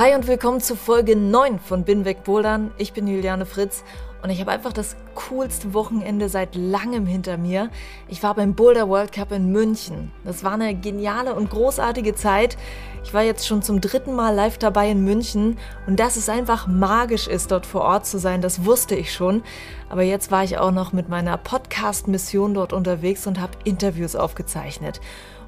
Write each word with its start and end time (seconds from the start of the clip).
Hi 0.00 0.14
und 0.14 0.26
willkommen 0.26 0.62
zu 0.62 0.76
Folge 0.76 1.14
9 1.14 1.58
von 1.58 1.84
Bin 1.84 2.06
weg 2.06 2.24
Bouldern. 2.24 2.70
Ich 2.78 2.94
bin 2.94 3.06
Juliane 3.06 3.44
Fritz 3.44 3.84
und 4.22 4.30
ich 4.30 4.40
habe 4.40 4.50
einfach 4.50 4.72
das 4.72 4.96
coolste 5.14 5.74
Wochenende 5.74 6.30
seit 6.30 6.54
langem 6.54 7.04
hinter 7.04 7.36
mir. 7.36 7.68
Ich 8.08 8.22
war 8.22 8.34
beim 8.34 8.54
Boulder 8.54 8.88
World 8.88 9.12
Cup 9.12 9.30
in 9.30 9.52
München. 9.52 10.10
Das 10.24 10.42
war 10.42 10.52
eine 10.52 10.74
geniale 10.74 11.34
und 11.34 11.50
großartige 11.50 12.14
Zeit. 12.14 12.56
Ich 13.04 13.12
war 13.12 13.22
jetzt 13.22 13.46
schon 13.46 13.60
zum 13.60 13.82
dritten 13.82 14.14
Mal 14.14 14.34
live 14.34 14.56
dabei 14.56 14.90
in 14.90 15.04
München 15.04 15.58
und 15.86 16.00
dass 16.00 16.16
es 16.16 16.30
einfach 16.30 16.66
magisch 16.66 17.28
ist, 17.28 17.50
dort 17.50 17.66
vor 17.66 17.82
Ort 17.82 18.06
zu 18.06 18.18
sein, 18.18 18.40
das 18.40 18.64
wusste 18.64 18.94
ich 18.94 19.12
schon. 19.12 19.42
Aber 19.90 20.02
jetzt 20.02 20.30
war 20.30 20.44
ich 20.44 20.56
auch 20.56 20.70
noch 20.70 20.94
mit 20.94 21.10
meiner 21.10 21.36
Podcast-Mission 21.36 22.54
dort 22.54 22.72
unterwegs 22.72 23.26
und 23.26 23.38
habe 23.38 23.52
Interviews 23.64 24.16
aufgezeichnet. 24.16 24.98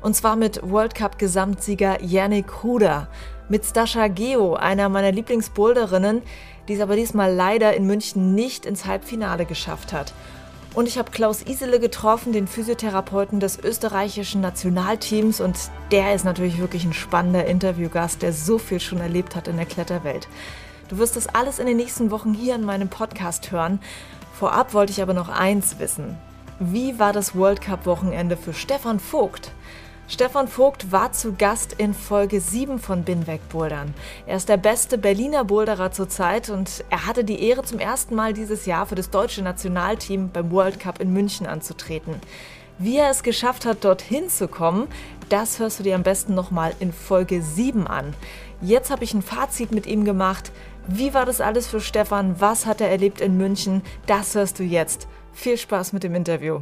Und 0.03 0.15
zwar 0.15 0.37
mit 0.37 0.69
World 0.69 0.95
Cup 0.95 1.19
Gesamtsieger 1.19 2.03
Yannick 2.03 2.63
Huder 2.63 3.09
mit 3.53 3.67
Stascha 3.67 4.09
Geo, 4.09 4.55
einer 4.55 4.89
meiner 4.89 5.13
Lieblingsboulderinnen, 5.13 6.23
die 6.67 6.73
es 6.73 6.81
aber 6.81 6.97
diesmal 6.97 7.35
leider 7.35 7.75
in 7.77 7.87
München 7.87 8.35
nicht 8.35 8.65
ins 8.65 8.87
Halbfinale 8.87 9.45
geschafft 9.45 9.93
hat. 9.93 10.15
Und 10.73 10.89
ich 10.89 10.97
habe 10.97 11.11
Klaus 11.11 11.43
Isele 11.43 11.79
getroffen, 11.79 12.33
den 12.33 12.49
Physiotherapeuten 12.49 13.41
des 13.41 13.59
österreichischen 13.63 14.41
Nationalteams. 14.41 15.43
Und 15.43 15.59
der 15.91 16.15
ist 16.15 16.25
natürlich 16.25 16.61
wirklich 16.61 16.87
ein 16.87 16.95
spannender 16.95 17.45
Interviewgast, 17.45 18.23
der 18.23 18.33
so 18.33 18.57
viel 18.57 18.81
schon 18.81 19.03
erlebt 19.03 19.37
hat 19.37 19.49
in 19.49 19.59
der 19.59 19.67
Kletterwelt. 19.67 20.29
Du 20.89 20.97
wirst 20.97 21.17
das 21.17 21.27
alles 21.27 21.59
in 21.59 21.67
den 21.67 21.77
nächsten 21.77 22.11
Wochen 22.11 22.33
hier 22.33 22.55
in 22.55 22.65
meinem 22.65 22.89
Podcast 22.89 23.53
hören. 23.53 23.81
Vorab 24.33 24.73
wollte 24.73 24.93
ich 24.93 25.03
aber 25.03 25.13
noch 25.13 25.29
eins 25.29 25.79
wissen. 25.79 26.17
Wie 26.59 26.99
war 26.99 27.13
das 27.13 27.37
World 27.37 27.61
Cup 27.61 27.85
Wochenende 27.85 28.39
für 28.39 28.55
Stefan 28.55 28.99
Vogt? 28.99 29.53
Stefan 30.13 30.47
Vogt 30.47 30.93
war 30.93 31.13
zu 31.13 31.33
Gast 31.33 31.73
in 31.79 31.95
Folge 31.95 32.43
7 32.43 32.79
von 32.79 33.03
Binweg 33.03 33.49
Bouldern. 33.49 33.95
Er 34.27 34.37
ist 34.37 34.51
der 34.51 34.59
beste 34.59 34.99
Berliner 34.99 35.43
Boulderer 35.43 35.91
zurzeit 35.91 36.51
und 36.51 36.85
er 36.91 37.07
hatte 37.07 37.25
die 37.25 37.43
Ehre, 37.43 37.63
zum 37.63 37.79
ersten 37.79 38.15
Mal 38.15 38.35
dieses 38.35 38.67
Jahr 38.67 38.85
für 38.85 38.95
das 38.95 39.09
deutsche 39.09 39.41
Nationalteam 39.41 40.29
beim 40.31 40.51
World 40.51 40.79
Cup 40.79 41.01
in 41.01 41.15
München 41.15 41.47
anzutreten. 41.47 42.17
Wie 42.77 42.99
er 42.99 43.09
es 43.09 43.23
geschafft 43.23 43.65
hat, 43.65 43.85
dorthin 43.85 44.29
zu 44.29 44.49
kommen, 44.49 44.87
das 45.31 45.59
hörst 45.59 45.79
du 45.79 45.83
dir 45.83 45.95
am 45.95 46.03
besten 46.03 46.35
nochmal 46.35 46.75
in 46.79 46.93
Folge 46.93 47.41
7 47.41 47.87
an. 47.87 48.13
Jetzt 48.61 48.91
habe 48.91 49.05
ich 49.05 49.15
ein 49.15 49.23
Fazit 49.23 49.73
mit 49.73 49.87
ihm 49.87 50.05
gemacht. 50.05 50.53
Wie 50.89 51.15
war 51.15 51.25
das 51.25 51.41
alles 51.41 51.69
für 51.69 51.81
Stefan? 51.81 52.39
Was 52.39 52.67
hat 52.67 52.83
er 52.83 52.91
erlebt 52.91 53.23
in 53.23 53.39
München? 53.39 53.81
Das 54.05 54.35
hörst 54.35 54.59
du 54.59 54.63
jetzt. 54.63 55.09
Viel 55.33 55.57
Spaß 55.57 55.95
mit 55.95 56.03
dem 56.03 56.15
Interview. 56.15 56.61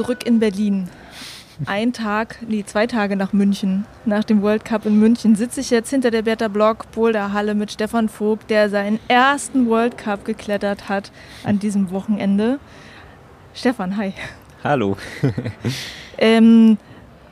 Zurück 0.00 0.24
in 0.24 0.40
Berlin. 0.40 0.88
Ein 1.66 1.92
Tag, 1.92 2.38
nee, 2.48 2.64
zwei 2.64 2.86
Tage 2.86 3.16
nach 3.16 3.34
München, 3.34 3.84
nach 4.06 4.24
dem 4.24 4.40
World 4.40 4.64
Cup 4.64 4.86
in 4.86 4.98
München, 4.98 5.36
sitze 5.36 5.60
ich 5.60 5.68
jetzt 5.68 5.90
hinter 5.90 6.10
der 6.10 6.22
Bertha 6.22 6.48
Block 6.48 6.90
Boulderhalle 6.92 7.54
mit 7.54 7.70
Stefan 7.70 8.08
Vogt, 8.08 8.48
der 8.48 8.70
seinen 8.70 8.98
ersten 9.08 9.68
World 9.68 9.98
Cup 9.98 10.24
geklettert 10.24 10.88
hat 10.88 11.12
an 11.44 11.58
diesem 11.58 11.90
Wochenende. 11.90 12.58
Stefan, 13.52 13.98
hi. 13.98 14.14
Hallo. 14.64 14.96
ähm, 16.16 16.78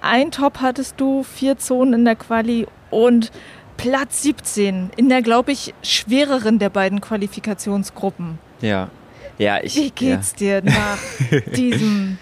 ein 0.03 0.31
Top 0.31 0.61
hattest 0.61 1.01
du, 1.01 1.23
vier 1.23 1.57
Zonen 1.57 1.95
in 1.95 2.05
der 2.05 2.17
Quali 2.17 2.67
und 2.91 3.33
Platz 3.79 4.21
17 4.25 4.91
in 4.95 5.09
der, 5.09 5.23
glaube 5.23 5.53
ich, 5.53 5.73
schwereren 5.83 6.59
der 6.59 6.69
beiden 6.69 7.01
Qualifikationsgruppen. 7.01 8.39
Ja. 8.61 8.91
Ja, 9.39 9.61
ich, 9.63 9.77
Wie 9.77 9.91
geht's 9.91 10.35
ja. 10.39 10.61
dir 10.61 10.71
nach 10.71 10.99
diesem 11.57 12.19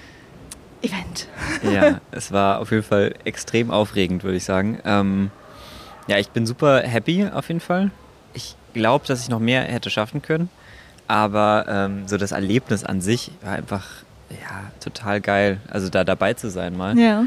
Event. 0.87 1.29
Ja, 1.63 2.01
es 2.11 2.33
war 2.33 2.61
auf 2.61 2.71
jeden 2.71 2.83
Fall 2.83 3.15
extrem 3.25 3.71
aufregend, 3.71 4.25
würde 4.25 4.37
ich 4.37 4.45
sagen. 4.45 4.79
Ähm, 4.85 5.31
ja, 6.07 6.19
ich 6.19 6.31
bin 6.31 6.47
super 6.47 6.83
happy 6.83 7.27
auf 7.33 7.49
jeden 7.49 7.61
Fall. 7.61 7.91
Ich 8.35 8.57
glaube, 8.75 9.07
dass 9.07 9.23
ich 9.23 9.29
noch 9.29 9.41
mehr 9.41 9.63
hätte 9.63 9.91
schaffen 9.91 10.23
können. 10.23 10.49
Aber 11.09 11.67
ähm, 11.69 12.09
so 12.09 12.17
das 12.17 12.33
Erlebnis 12.33 12.85
an 12.85 13.01
sich 13.01 13.31
war 13.43 13.53
einfach 13.53 13.87
ja, 14.31 14.71
total 14.81 15.21
geil. 15.21 15.61
Also 15.69 15.89
da 15.89 16.05
dabei 16.05 16.35
zu 16.35 16.51
sein 16.51 16.77
mal. 16.77 16.99
Ja. 16.99 17.25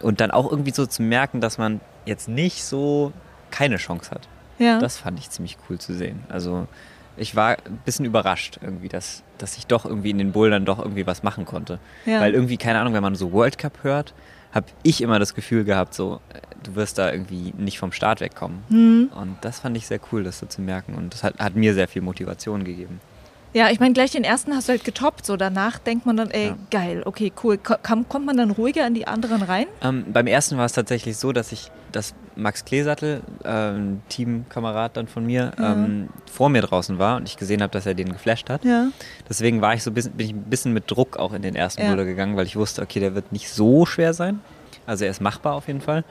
Und 0.00 0.20
dann 0.20 0.30
auch 0.30 0.50
irgendwie 0.50 0.72
so 0.72 0.86
zu 0.86 1.02
merken, 1.02 1.40
dass 1.40 1.58
man 1.58 1.80
jetzt 2.06 2.28
nicht 2.28 2.64
so 2.64 3.12
keine 3.50 3.76
Chance 3.76 4.10
hat. 4.10 4.28
Ja. 4.58 4.78
Das 4.78 4.96
fand 4.96 5.18
ich 5.18 5.30
ziemlich 5.30 5.56
cool 5.68 5.78
zu 5.78 5.94
sehen. 5.94 6.24
Also 6.28 6.66
ich 7.18 7.36
war 7.36 7.56
ein 7.66 7.80
bisschen 7.84 8.04
überrascht 8.04 8.58
irgendwie, 8.62 8.88
dass, 8.88 9.22
dass 9.38 9.56
ich 9.56 9.66
doch 9.66 9.84
irgendwie 9.84 10.10
in 10.10 10.18
den 10.18 10.32
Bouldern 10.32 10.64
doch 10.64 10.78
irgendwie 10.78 11.06
was 11.06 11.22
machen 11.22 11.44
konnte. 11.44 11.78
Ja. 12.06 12.20
Weil 12.20 12.34
irgendwie, 12.34 12.56
keine 12.56 12.80
Ahnung, 12.80 12.94
wenn 12.94 13.02
man 13.02 13.14
so 13.14 13.32
World 13.32 13.58
Cup 13.58 13.82
hört, 13.82 14.14
habe 14.52 14.66
ich 14.82 15.02
immer 15.02 15.18
das 15.18 15.34
Gefühl 15.34 15.64
gehabt, 15.64 15.94
so, 15.94 16.20
äh, 16.32 16.40
du 16.62 16.74
wirst 16.74 16.98
da 16.98 17.12
irgendwie 17.12 17.52
nicht 17.56 17.78
vom 17.78 17.92
Start 17.92 18.20
wegkommen. 18.20 18.60
Mhm. 18.68 19.10
Und 19.14 19.36
das 19.42 19.60
fand 19.60 19.76
ich 19.76 19.86
sehr 19.86 20.00
cool, 20.12 20.24
das 20.24 20.38
so 20.38 20.46
zu 20.46 20.62
merken. 20.62 20.94
Und 20.94 21.12
das 21.12 21.22
hat, 21.22 21.38
hat 21.38 21.54
mir 21.54 21.74
sehr 21.74 21.88
viel 21.88 22.02
Motivation 22.02 22.64
gegeben. 22.64 23.00
Ja, 23.54 23.70
ich 23.70 23.80
meine, 23.80 23.94
gleich 23.94 24.10
den 24.10 24.24
ersten 24.24 24.54
hast 24.54 24.68
du 24.68 24.72
halt 24.72 24.84
getoppt. 24.84 25.24
So 25.24 25.36
danach 25.36 25.78
denkt 25.78 26.04
man 26.06 26.16
dann, 26.16 26.30
ey, 26.30 26.48
Ja. 26.48 26.56
geil, 26.70 27.02
okay, 27.06 27.32
cool. 27.42 27.56
Ko- 27.56 27.76
Kommt, 27.82 28.26
man 28.26 28.36
dann 28.36 28.50
ruhiger 28.50 28.86
in 28.86 28.92
die 28.94 29.06
anderen 29.06 29.42
rein? 29.42 29.66
Ähm, 29.82 30.04
beim 30.12 30.26
ersten 30.26 30.58
war 30.58 30.66
es 30.66 30.72
tatsächlich 30.72 31.16
so, 31.16 31.32
dass 31.32 31.50
ich, 31.52 31.70
dass 31.90 32.14
Max 32.36 32.64
Kleesattel, 32.66 33.22
äh, 33.44 33.48
ein 33.48 34.02
Teamkamerad 34.10 34.96
dann 34.98 35.08
von 35.08 35.24
mir, 35.24 35.52
Ja. 35.58 35.72
ähm, 35.72 36.08
vor 36.30 36.50
mir 36.50 36.60
draußen 36.60 36.98
war 36.98 37.16
und 37.16 37.26
ich 37.26 37.36
gesehen 37.38 37.62
habe, 37.62 37.72
dass 37.72 37.86
er 37.86 37.94
den 37.94 38.12
geflasht 38.12 38.50
hat. 38.50 38.64
Ja. 38.64 38.88
Deswegen 39.28 39.60
war 39.62 39.72
ich 39.74 39.82
so 39.82 39.90
bisschen, 39.92 40.12
bin 40.12 40.26
ich 40.26 40.32
ein 40.34 40.42
bisschen 40.44 40.72
mit 40.74 40.90
Druck 40.90 41.16
auch 41.16 41.32
in 41.32 41.40
den 41.42 41.56
ersten 41.56 41.82
Ja. 41.82 41.94
Gegangen, 41.94 42.36
weil 42.36 42.46
ich 42.46 42.54
wusste, 42.56 42.82
okay, 42.82 43.00
der 43.00 43.14
wird 43.14 43.32
nicht 43.32 43.50
so 43.50 43.86
schwer 43.86 44.12
sein. 44.12 44.40
Also 44.86 45.04
er 45.06 45.10
ist 45.10 45.20
machbar 45.22 45.54
auf 45.54 45.66
jeden 45.68 45.80
Fall. 45.80 46.04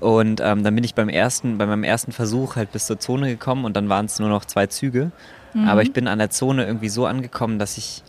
Und 0.00 0.40
ähm, 0.42 0.64
dann 0.64 0.74
bin 0.74 0.84
ich 0.84 0.94
beim 0.94 1.08
ersten, 1.08 1.56
bei 1.58 1.66
meinem 1.66 1.84
ersten 1.84 2.12
Versuch 2.12 2.56
halt 2.56 2.72
bis 2.72 2.86
zur 2.86 2.98
Zone 2.98 3.28
gekommen 3.28 3.64
und 3.64 3.76
dann 3.76 3.88
waren 3.88 4.06
es 4.06 4.18
nur 4.18 4.28
noch 4.28 4.44
zwei 4.44 4.66
Züge. 4.66 5.12
Mhm. 5.54 5.68
Aber 5.68 5.82
ich 5.82 5.92
bin 5.92 6.08
an 6.08 6.18
der 6.18 6.30
Zone 6.30 6.66
irgendwie 6.66 6.88
so 6.88 7.06
angekommen, 7.06 7.58
dass 7.58 7.78
ich 7.78 8.02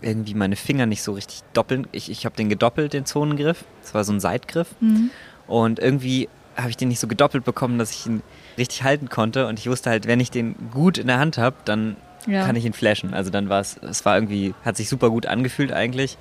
irgendwie 0.00 0.34
meine 0.34 0.56
Finger 0.56 0.86
nicht 0.86 1.02
so 1.02 1.12
richtig 1.12 1.42
doppeln. 1.52 1.86
Ich, 1.92 2.10
ich 2.10 2.24
habe 2.24 2.36
den 2.36 2.48
gedoppelt, 2.48 2.92
den 2.92 3.04
Zonengriff. 3.04 3.64
Das 3.82 3.94
war 3.94 4.04
so 4.04 4.12
ein 4.12 4.20
Seitgriff. 4.20 4.68
Mhm. 4.80 5.10
Und 5.46 5.78
irgendwie 5.80 6.28
habe 6.56 6.70
ich 6.70 6.76
den 6.76 6.88
nicht 6.88 7.00
so 7.00 7.06
gedoppelt 7.06 7.44
bekommen, 7.44 7.78
dass 7.78 7.90
ich 7.92 8.06
ihn 8.06 8.22
richtig 8.56 8.82
halten 8.82 9.08
konnte. 9.08 9.46
Und 9.46 9.58
ich 9.58 9.68
wusste 9.68 9.90
halt, 9.90 10.06
wenn 10.06 10.20
ich 10.20 10.30
den 10.30 10.56
gut 10.72 10.98
in 10.98 11.06
der 11.08 11.18
Hand 11.18 11.38
habe, 11.38 11.56
dann 11.64 11.96
Ja. 12.26 12.44
kann 12.46 12.56
ich 12.56 12.64
ihn 12.64 12.72
flashen. 12.72 13.14
Also 13.14 13.30
dann 13.30 13.48
war 13.48 13.60
es, 13.60 13.76
es 13.78 14.04
war 14.04 14.16
irgendwie, 14.16 14.54
hat 14.64 14.76
sich 14.76 14.88
super 14.88 15.10
gut 15.10 15.26
angefühlt 15.26 15.72
eigentlich. 15.72 16.16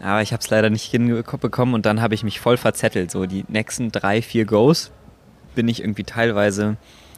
Aber 0.00 0.22
ich 0.22 0.32
habe 0.32 0.40
es 0.40 0.50
leider 0.50 0.70
nicht 0.70 0.84
hinbekommen 0.90 1.74
und 1.74 1.86
dann 1.86 2.00
habe 2.00 2.14
ich 2.14 2.24
mich 2.24 2.40
voll 2.40 2.56
verzettelt. 2.56 3.10
So 3.10 3.26
die 3.26 3.44
nächsten 3.48 3.90
drei, 3.90 4.22
vier 4.22 4.44
Goes 4.44 4.90
bin 5.54 5.68
ich 5.68 5.80
irgendwie 5.80 6.04
teilweise 6.04 6.76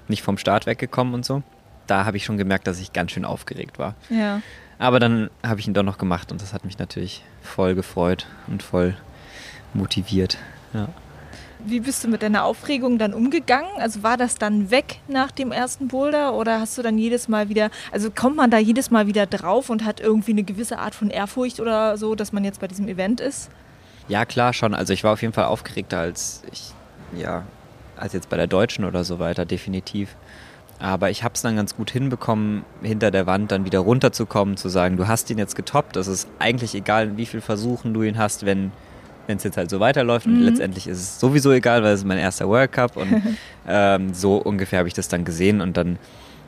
nicht 0.09 0.23
vom 0.23 0.39
Start 0.39 0.67
weggekommen 0.67 1.15
und 1.15 1.25
so. 1.25 1.43
Da 1.87 2.05
habe 2.05 2.17
ich 2.17 2.25
schon 2.25 2.37
gemerkt, 2.37 2.67
dass 2.67 2.81
ich 2.81 2.93
ganz 2.93 3.13
schön 3.13 3.25
aufgeregt 3.25 3.79
war. 3.79 3.95
Ja. 4.11 4.43
Aber 4.79 5.01
dann 5.01 5.31
habe 5.45 5.61
ich 5.61 5.67
ihn 5.67 5.75
doch 5.75 5.83
noch 5.83 5.99
gemacht 5.99 6.33
und 6.33 6.43
das 6.43 6.53
hat 6.53 6.65
mich 6.65 6.79
natürlich 6.79 7.25
voll 7.43 7.75
gefreut 7.75 8.27
und 8.47 8.63
voll 8.63 8.97
motiviert. 9.73 10.39
Ja. 10.75 10.89
Wie 11.69 11.81
bist 11.81 12.05
du 12.05 12.09
mit 12.09 12.23
deiner 12.23 12.45
Aufregung 12.45 12.97
dann 12.97 13.13
umgegangen? 13.13 13.69
Also 13.79 14.05
war 14.05 14.17
das 14.17 14.37
dann 14.37 14.71
weg 14.71 15.01
nach 15.09 15.33
dem 15.33 15.51
ersten 15.51 15.89
Boulder 15.89 16.35
oder 16.35 16.61
hast 16.61 16.79
du 16.79 16.83
dann 16.83 16.97
jedes 16.97 17.27
Mal 17.27 17.49
wieder, 17.49 17.71
also 17.91 18.09
kommt 18.09 18.37
man 18.37 18.53
da 18.53 18.59
jedes 18.59 18.93
Mal 18.93 19.09
wieder 19.09 19.27
drauf 19.27 19.69
und 19.69 19.85
hat 19.85 19.99
irgendwie 19.99 20.31
eine 20.31 20.45
gewisse 20.45 20.79
Art 20.79 20.95
von 20.95 21.11
Ehrfurcht 21.11 21.59
oder 21.59 21.99
so, 21.99 22.15
dass 22.15 22.33
man 22.33 22.45
jetzt 22.45 22.61
bei 22.61 22.69
diesem 22.69 22.87
Event 22.87 23.21
ist? 23.21 23.51
Ja, 24.07 24.25
klar 24.25 24.53
schon. 24.53 24.75
Also 24.75 24.93
ich 24.93 25.03
war 25.03 25.13
auf 25.13 25.23
jeden 25.23 25.35
Fall 25.35 25.47
aufgeregter 25.47 25.99
als 25.99 26.45
ich, 26.53 26.73
ja, 27.17 27.43
als 27.97 28.13
jetzt 28.13 28.29
bei 28.29 28.37
der 28.37 28.47
Deutschen 28.47 28.85
oder 28.85 29.03
so 29.03 29.19
weiter, 29.19 29.45
definitiv. 29.45 30.15
Aber 30.79 31.11
ich 31.11 31.25
habe 31.25 31.35
es 31.35 31.43
dann 31.43 31.57
ganz 31.57 31.75
gut 31.75 31.91
hinbekommen, 31.91 32.65
hinter 32.81 33.11
der 33.11 33.27
Wand 33.27 33.51
dann 33.51 33.65
wieder 33.65 33.81
runterzukommen, 33.81 34.57
zu 34.57 34.69
sagen, 34.69 34.97
du 34.97 35.09
hast 35.09 35.31
ihn 35.31 35.39
jetzt 35.39 35.57
getoppt. 35.57 35.97
Das 35.97 36.07
ist 36.07 36.29
eigentlich 36.39 36.77
egal, 36.77 37.17
wie 37.17 37.27
viel 37.27 37.41
Versuchen 37.41 37.93
du 37.93 38.05
ihn 38.05 38.19
hast, 38.19 38.47
wenn 38.47 38.71
wenn 39.27 39.37
es 39.39 39.45
jetzt 39.45 39.57
halt 39.57 39.71
so 39.71 39.81
weiterläuft. 39.81 40.27
Mhm. 40.27 40.39
Und 40.39 40.43
letztendlich 40.43 40.87
ist 40.87 40.99
es 40.99 41.21
sowieso 41.21 41.53
egal, 41.53 41.83
weil 41.83 41.93
es 41.93 42.01
ist 42.01 42.07
mein 42.07 42.19
erster 42.19 42.49
World 42.49 42.73
Cup. 42.73 42.97
Und 42.97 43.23
ähm, 43.69 44.15
so 44.15 44.37
ungefähr 44.37 44.79
habe 44.79 44.89
ich 44.89 44.95
das 44.95 45.09
dann 45.09 45.25
gesehen. 45.25 45.61
Und 45.61 45.77
dann 45.77 45.99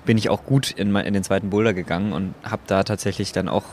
bin 0.05 0.17
ich 0.17 0.31
auch 0.31 0.45
gut 0.45 0.71
in, 0.71 0.95
in 0.97 1.15
den 1.15 1.23
zweiten 1.23 1.51
Boulder 1.51 1.75
gegangen 1.75 2.13
und 2.13 2.35
habe 2.43 2.63
da 2.67 2.83
tatsächlich 2.83 3.33
dann 3.33 3.49
auch 3.49 3.65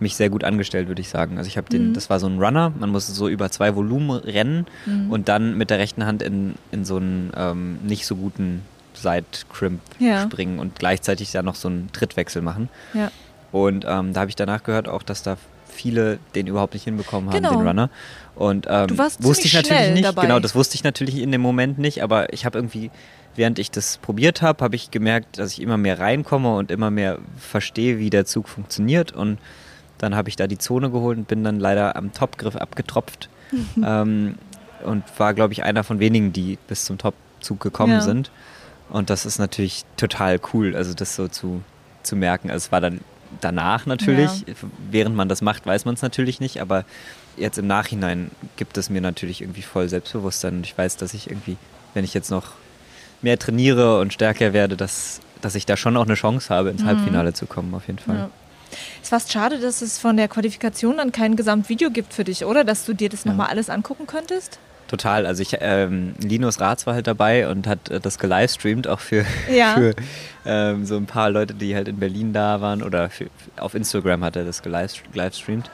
mich 0.00 0.16
sehr 0.16 0.30
gut 0.30 0.44
angestellt, 0.44 0.88
würde 0.88 1.00
ich 1.00 1.08
sagen. 1.08 1.38
Also 1.38 1.48
ich 1.48 1.56
habe 1.56 1.68
den, 1.68 1.88
mhm. 1.88 1.94
das 1.94 2.08
war 2.08 2.20
so 2.20 2.26
ein 2.26 2.38
Runner, 2.38 2.72
man 2.78 2.90
musste 2.90 3.12
so 3.12 3.28
über 3.28 3.50
zwei 3.50 3.74
Volumen 3.74 4.10
rennen 4.10 4.66
mhm. 4.86 5.10
und 5.10 5.28
dann 5.28 5.58
mit 5.58 5.70
der 5.70 5.78
rechten 5.78 6.06
Hand 6.06 6.22
in, 6.22 6.54
in 6.70 6.84
so 6.84 6.96
einen 6.96 7.32
ähm, 7.36 7.78
nicht 7.82 8.06
so 8.06 8.16
guten 8.16 8.62
Side-Crimp 8.94 9.80
ja. 9.98 10.22
springen 10.22 10.58
und 10.58 10.78
gleichzeitig 10.78 11.32
da 11.32 11.42
noch 11.42 11.54
so 11.54 11.68
einen 11.68 11.90
Trittwechsel 11.92 12.42
machen. 12.42 12.68
Ja. 12.94 13.10
Und 13.52 13.84
ähm, 13.88 14.12
da 14.12 14.20
habe 14.20 14.30
ich 14.30 14.36
danach 14.36 14.62
gehört 14.62 14.88
auch, 14.88 15.02
dass 15.02 15.22
da 15.22 15.36
viele 15.78 16.18
den 16.34 16.46
überhaupt 16.46 16.74
nicht 16.74 16.84
hinbekommen 16.84 17.30
haben, 17.30 17.36
genau. 17.36 17.56
den 17.56 17.66
Runner. 17.66 17.90
Und 18.34 18.66
ähm, 18.68 18.98
wusste 19.20 19.46
ich 19.46 19.54
natürlich 19.54 19.90
nicht. 19.92 20.04
Dabei. 20.04 20.22
Genau, 20.22 20.40
das 20.40 20.54
wusste 20.54 20.74
ich 20.74 20.84
natürlich 20.84 21.18
in 21.18 21.32
dem 21.32 21.40
Moment 21.40 21.78
nicht, 21.78 22.02
aber 22.02 22.32
ich 22.32 22.44
habe 22.44 22.58
irgendwie, 22.58 22.90
während 23.36 23.58
ich 23.58 23.70
das 23.70 23.98
probiert 23.98 24.42
habe, 24.42 24.64
habe 24.64 24.76
ich 24.76 24.90
gemerkt, 24.90 25.38
dass 25.38 25.52
ich 25.52 25.62
immer 25.62 25.76
mehr 25.76 25.98
reinkomme 25.98 26.54
und 26.56 26.70
immer 26.70 26.90
mehr 26.90 27.18
verstehe, 27.36 27.98
wie 27.98 28.10
der 28.10 28.26
Zug 28.26 28.48
funktioniert. 28.48 29.12
Und 29.12 29.38
dann 29.98 30.14
habe 30.14 30.28
ich 30.28 30.36
da 30.36 30.46
die 30.46 30.58
Zone 30.58 30.90
geholt 30.90 31.18
und 31.18 31.28
bin 31.28 31.44
dann 31.44 31.60
leider 31.60 31.96
am 31.96 32.12
Topgriff 32.12 32.56
abgetropft. 32.56 33.28
ähm, 33.84 34.34
und 34.84 35.02
war, 35.18 35.34
glaube 35.34 35.52
ich, 35.52 35.64
einer 35.64 35.82
von 35.84 35.98
wenigen, 35.98 36.32
die 36.32 36.58
bis 36.68 36.84
zum 36.84 36.98
Topzug 36.98 37.60
gekommen 37.60 37.94
ja. 37.94 38.00
sind. 38.00 38.30
Und 38.90 39.10
das 39.10 39.26
ist 39.26 39.38
natürlich 39.38 39.84
total 39.96 40.40
cool, 40.52 40.74
also 40.76 40.94
das 40.94 41.16
so 41.16 41.28
zu, 41.28 41.62
zu 42.02 42.16
merken. 42.16 42.50
Also 42.50 42.66
es 42.66 42.72
war 42.72 42.80
dann 42.80 43.00
danach 43.40 43.86
natürlich, 43.86 44.40
ja. 44.46 44.54
während 44.90 45.16
man 45.16 45.28
das 45.28 45.42
macht, 45.42 45.66
weiß 45.66 45.84
man 45.84 45.94
es 45.94 46.02
natürlich 46.02 46.40
nicht, 46.40 46.60
aber 46.60 46.84
jetzt 47.36 47.58
im 47.58 47.66
Nachhinein 47.66 48.30
gibt 48.56 48.76
es 48.78 48.90
mir 48.90 49.00
natürlich 49.00 49.42
irgendwie 49.42 49.62
voll 49.62 49.88
Selbstbewusstsein 49.88 50.56
und 50.56 50.66
ich 50.66 50.76
weiß, 50.76 50.96
dass 50.96 51.14
ich 51.14 51.30
irgendwie, 51.30 51.56
wenn 51.94 52.04
ich 52.04 52.14
jetzt 52.14 52.30
noch 52.30 52.52
mehr 53.22 53.38
trainiere 53.38 54.00
und 54.00 54.12
stärker 54.12 54.52
werde, 54.52 54.76
dass, 54.76 55.20
dass 55.40 55.54
ich 55.54 55.66
da 55.66 55.76
schon 55.76 55.96
auch 55.96 56.04
eine 56.06 56.14
Chance 56.14 56.54
habe, 56.54 56.70
ins 56.70 56.82
mhm. 56.82 56.86
Halbfinale 56.86 57.32
zu 57.32 57.46
kommen, 57.46 57.74
auf 57.74 57.86
jeden 57.86 57.98
Fall. 57.98 58.16
Ja. 58.16 58.30
Es 58.70 59.04
ist 59.04 59.08
fast 59.08 59.32
schade, 59.32 59.58
dass 59.58 59.80
es 59.82 59.98
von 59.98 60.16
der 60.16 60.28
Qualifikation 60.28 60.98
dann 60.98 61.12
kein 61.12 61.36
Gesamtvideo 61.36 61.90
gibt 61.90 62.12
für 62.12 62.24
dich, 62.24 62.44
oder? 62.44 62.64
Dass 62.64 62.84
du 62.84 62.92
dir 62.92 63.08
das 63.08 63.24
ja. 63.24 63.30
nochmal 63.30 63.48
alles 63.48 63.70
angucken 63.70 64.06
könntest? 64.06 64.58
Total. 64.88 65.26
Also 65.26 65.42
ich, 65.42 65.56
ähm, 65.60 66.14
Linus 66.18 66.60
Ratz 66.60 66.86
war 66.86 66.94
halt 66.94 67.06
dabei 67.06 67.48
und 67.48 67.66
hat 67.66 67.90
äh, 67.90 68.00
das 68.00 68.18
gelivestreamt, 68.18 68.88
auch 68.88 69.00
für, 69.00 69.24
ja. 69.52 69.74
für 69.74 69.94
ähm, 70.46 70.86
so 70.86 70.96
ein 70.96 71.06
paar 71.06 71.30
Leute, 71.30 71.54
die 71.54 71.74
halt 71.74 71.88
in 71.88 71.98
Berlin 71.98 72.32
da 72.32 72.60
waren 72.60 72.82
oder 72.82 73.10
für, 73.10 73.26
auf 73.58 73.74
Instagram 73.74 74.24
hat 74.24 74.36
er 74.36 74.44
das 74.44 74.62
gelivestreamt. 74.62 75.70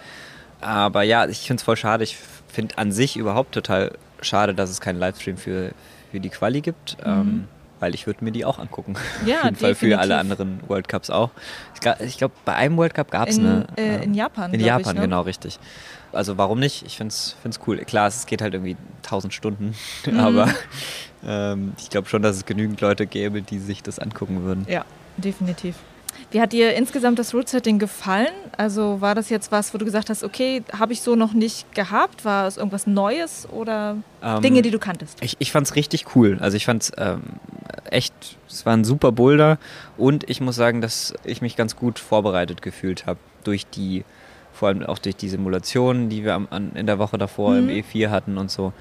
Aber 0.60 1.02
ja, 1.02 1.26
ich 1.26 1.46
finde 1.46 1.60
es 1.60 1.64
voll 1.64 1.76
schade. 1.76 2.02
Ich 2.02 2.16
finde 2.48 2.76
an 2.76 2.90
sich 2.90 3.16
überhaupt 3.16 3.52
total 3.52 3.92
schade, 4.20 4.54
dass 4.54 4.70
es 4.70 4.80
keinen 4.80 4.98
Livestream 4.98 5.36
für, 5.36 5.70
für 6.10 6.20
die 6.20 6.30
Quali 6.30 6.60
gibt. 6.60 6.96
Mhm. 7.04 7.12
Ähm, 7.12 7.48
weil 7.84 7.94
ich 7.94 8.06
würde 8.06 8.24
mir 8.24 8.32
die 8.32 8.46
auch 8.46 8.58
angucken. 8.58 8.94
Ja, 9.26 9.36
Auf 9.40 9.44
jeden 9.44 9.56
Fall 9.56 9.74
für 9.74 9.98
alle 9.98 10.16
anderen 10.16 10.58
World 10.68 10.88
Cups 10.88 11.10
auch. 11.10 11.28
Ich 12.00 12.16
glaube, 12.16 12.32
bei 12.46 12.54
einem 12.54 12.78
World 12.78 12.94
Cup 12.94 13.10
gab 13.10 13.28
es 13.28 13.38
eine. 13.38 13.66
Äh, 13.76 14.04
in 14.04 14.14
Japan. 14.14 14.54
In 14.54 14.60
Japan, 14.60 14.94
ich, 14.94 14.94
ne? 14.94 15.00
genau, 15.02 15.20
richtig. 15.20 15.58
Also 16.10 16.38
warum 16.38 16.60
nicht? 16.60 16.82
Ich 16.86 16.96
finde 16.96 17.12
es 17.12 17.36
cool. 17.66 17.76
Klar, 17.84 18.08
es 18.08 18.24
geht 18.24 18.40
halt 18.40 18.54
irgendwie 18.54 18.78
1000 19.02 19.34
Stunden, 19.34 19.74
mhm. 20.06 20.18
aber 20.18 20.48
ähm, 21.26 21.74
ich 21.76 21.90
glaube 21.90 22.08
schon, 22.08 22.22
dass 22.22 22.36
es 22.36 22.46
genügend 22.46 22.80
Leute 22.80 23.04
gäbe, 23.06 23.42
die 23.42 23.58
sich 23.58 23.82
das 23.82 23.98
angucken 23.98 24.44
würden. 24.44 24.64
Ja, 24.66 24.86
definitiv. 25.18 25.76
Wie 26.30 26.40
hat 26.40 26.52
dir 26.52 26.74
insgesamt 26.74 27.18
das 27.18 27.34
Root-Setting 27.34 27.78
gefallen? 27.78 28.32
Also 28.56 29.00
war 29.00 29.14
das 29.14 29.30
jetzt 29.30 29.52
was, 29.52 29.74
wo 29.74 29.78
du 29.78 29.84
gesagt 29.84 30.10
hast, 30.10 30.24
okay, 30.24 30.62
habe 30.76 30.92
ich 30.92 31.00
so 31.00 31.16
noch 31.16 31.32
nicht 31.32 31.72
gehabt? 31.74 32.24
War 32.24 32.46
es 32.46 32.56
irgendwas 32.56 32.86
Neues 32.86 33.48
oder 33.50 33.96
ähm, 34.22 34.42
Dinge, 34.42 34.62
die 34.62 34.70
du 34.70 34.78
kanntest? 34.78 35.18
Ich, 35.22 35.36
ich 35.38 35.52
fand 35.52 35.66
es 35.66 35.76
richtig 35.76 36.16
cool. 36.16 36.38
Also 36.40 36.56
ich 36.56 36.64
fand 36.64 36.82
es 36.82 36.92
ähm, 36.96 37.22
echt, 37.94 38.12
es 38.48 38.66
war 38.66 38.74
ein 38.74 38.84
super 38.84 39.12
Boulder 39.12 39.58
und 39.96 40.28
ich 40.28 40.40
muss 40.40 40.56
sagen, 40.56 40.80
dass 40.80 41.14
ich 41.24 41.40
mich 41.40 41.56
ganz 41.56 41.76
gut 41.76 41.98
vorbereitet 41.98 42.62
gefühlt 42.62 43.06
habe 43.06 43.18
durch 43.44 43.66
die, 43.66 44.04
vor 44.52 44.68
allem 44.68 44.82
auch 44.82 44.98
durch 44.98 45.16
die 45.16 45.28
Simulationen, 45.28 46.08
die 46.08 46.24
wir 46.24 46.34
am, 46.34 46.48
an, 46.50 46.72
in 46.74 46.86
der 46.86 46.98
Woche 46.98 47.18
davor 47.18 47.52
mhm. 47.52 47.68
im 47.68 47.84
E4 47.84 48.10
hatten 48.10 48.38
und 48.38 48.50
so. 48.50 48.72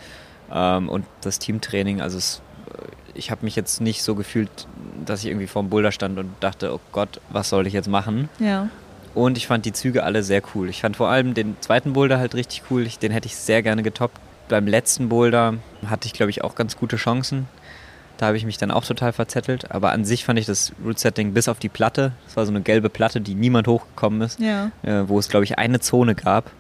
Ähm, 0.52 0.90
und 0.90 1.06
das 1.22 1.40
Teamtraining, 1.40 2.02
also 2.02 2.18
es, 2.18 2.42
ich 3.14 3.32
habe 3.32 3.46
mich 3.46 3.56
jetzt 3.56 3.82
nicht 3.82 4.04
so 4.04 4.16
gefühlt, 4.16 4.50
dass 5.06 5.22
ich 5.22 5.28
irgendwie 5.28 5.48
vor 5.48 5.64
dem 5.64 5.70
Boulder 5.70 5.92
stand 5.92 6.18
und 6.18 6.32
dachte, 6.40 6.74
oh 6.74 6.80
Gott, 6.92 7.22
was 7.30 7.50
soll 7.50 7.68
ich 7.68 7.74
jetzt 7.74 7.88
machen? 7.88 8.30
Ja. 8.40 8.70
Und 9.14 9.38
ich 9.38 9.46
fand 9.46 9.66
die 9.66 9.74
Züge 9.74 10.04
alle 10.04 10.24
sehr 10.24 10.42
cool. 10.56 10.70
Ich 10.70 10.82
fand 10.82 10.96
vor 10.96 11.10
allem 11.10 11.34
den 11.36 11.56
zweiten 11.62 11.94
Boulder 11.94 12.18
halt 12.18 12.34
richtig 12.34 12.64
cool. 12.72 12.86
Ich, 12.88 12.98
den 12.98 13.12
hätte 13.12 13.28
ich 13.28 13.36
sehr 13.36 13.62
gerne 13.62 13.84
getoppt. 13.84 14.20
Beim 14.50 14.66
letzten 14.66 15.10
Boulder 15.10 15.56
hatte 15.86 16.08
ich, 16.08 16.14
glaube 16.14 16.32
ich, 16.32 16.44
auch 16.44 16.56
ganz 16.56 16.78
gute 16.78 16.96
Chancen. 16.96 17.48
Da 18.18 18.28
habe 18.28 18.38
ich 18.38 18.46
mich 18.46 18.58
dann 18.58 18.72
auch 18.72 18.86
total 18.86 19.12
verzettelt. 19.12 19.72
Aber 19.72 19.92
an 19.92 20.06
sich 20.06 20.24
fand 20.24 20.40
ich 20.40 20.46
das 20.46 20.72
Root-Setting 20.86 21.34
bis 21.34 21.48
auf 21.48 21.60
die 21.60 21.70
Platte, 21.70 22.14
das 22.26 22.38
war 22.38 22.46
so 22.46 22.52
eine 22.52 22.62
gelbe 22.62 22.90
Platte, 22.90 23.22
die 23.22 23.36
niemand 23.36 23.68
hochgekommen 23.68 24.22
ist, 24.22 24.40
ja. 24.40 24.72
äh, 24.84 25.08
wo 25.08 25.20
es, 25.20 25.30
glaube 25.30 25.46
ich, 25.46 25.58
eine 25.58 25.80
Zone 25.80 26.16
gab. 26.16 26.52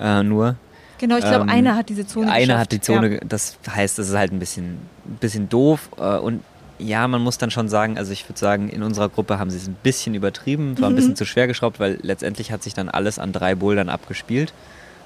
Äh, 0.00 0.22
nur. 0.22 0.56
Genau, 0.98 1.16
ich 1.16 1.24
glaube, 1.24 1.44
ähm, 1.44 1.48
einer 1.48 1.76
hat 1.76 1.88
diese 1.88 2.06
Zone 2.06 2.26
Einer 2.26 2.38
geschafft. 2.40 2.60
hat 2.60 2.72
die 2.72 2.80
Zone, 2.80 3.14
ja. 3.14 3.20
das 3.26 3.58
heißt, 3.70 3.98
das 3.98 4.08
ist 4.08 4.16
halt 4.16 4.32
ein 4.32 4.40
bisschen, 4.40 4.78
bisschen 5.20 5.48
doof. 5.48 5.90
Äh, 5.96 6.16
und 6.18 6.42
ja, 6.78 7.06
man 7.08 7.22
muss 7.22 7.38
dann 7.38 7.50
schon 7.50 7.68
sagen, 7.68 7.98
also 7.98 8.12
ich 8.12 8.28
würde 8.28 8.38
sagen, 8.38 8.68
in 8.68 8.82
unserer 8.82 9.08
Gruppe 9.08 9.38
haben 9.38 9.50
sie 9.50 9.56
es 9.56 9.68
ein 9.68 9.76
bisschen 9.82 10.14
übertrieben, 10.14 10.74
es 10.74 10.80
war 10.80 10.88
ein 10.88 10.94
bisschen 10.94 11.12
mhm. 11.12 11.16
zu 11.16 11.24
schwer 11.24 11.46
geschraubt, 11.46 11.80
weil 11.80 11.98
letztendlich 12.02 12.52
hat 12.52 12.62
sich 12.62 12.74
dann 12.74 12.88
alles 12.88 13.18
an 13.18 13.32
drei 13.32 13.54
Bouldern 13.54 13.88
abgespielt, 13.88 14.52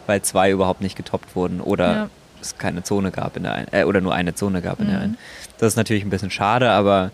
weil 0.07 0.23
zwei 0.23 0.51
überhaupt 0.51 0.81
nicht 0.81 0.97
getoppt 0.97 1.35
wurden 1.35 1.61
oder 1.61 1.93
ja. 1.93 2.11
Es 2.43 2.59
keine 2.59 2.83
Zone 2.83 3.11
gab 3.11 3.37
in 3.37 3.45
der 3.45 3.55
einen, 3.55 3.69
äh, 3.73 3.85
oder 3.85 4.01
nur 4.01 4.15
eine 4.15 4.35
Zone 4.35 4.63
gab 4.63 4.81
in 4.81 4.89
der 4.89 4.97
mhm. 4.97 5.03
einen. 5.03 5.19
Das 5.59 5.69
ist 5.69 5.77
natürlich 5.77 6.05
ein 6.05 6.11
bisschen 6.11 6.31
schade, 6.31 6.71
aber 6.71 7.11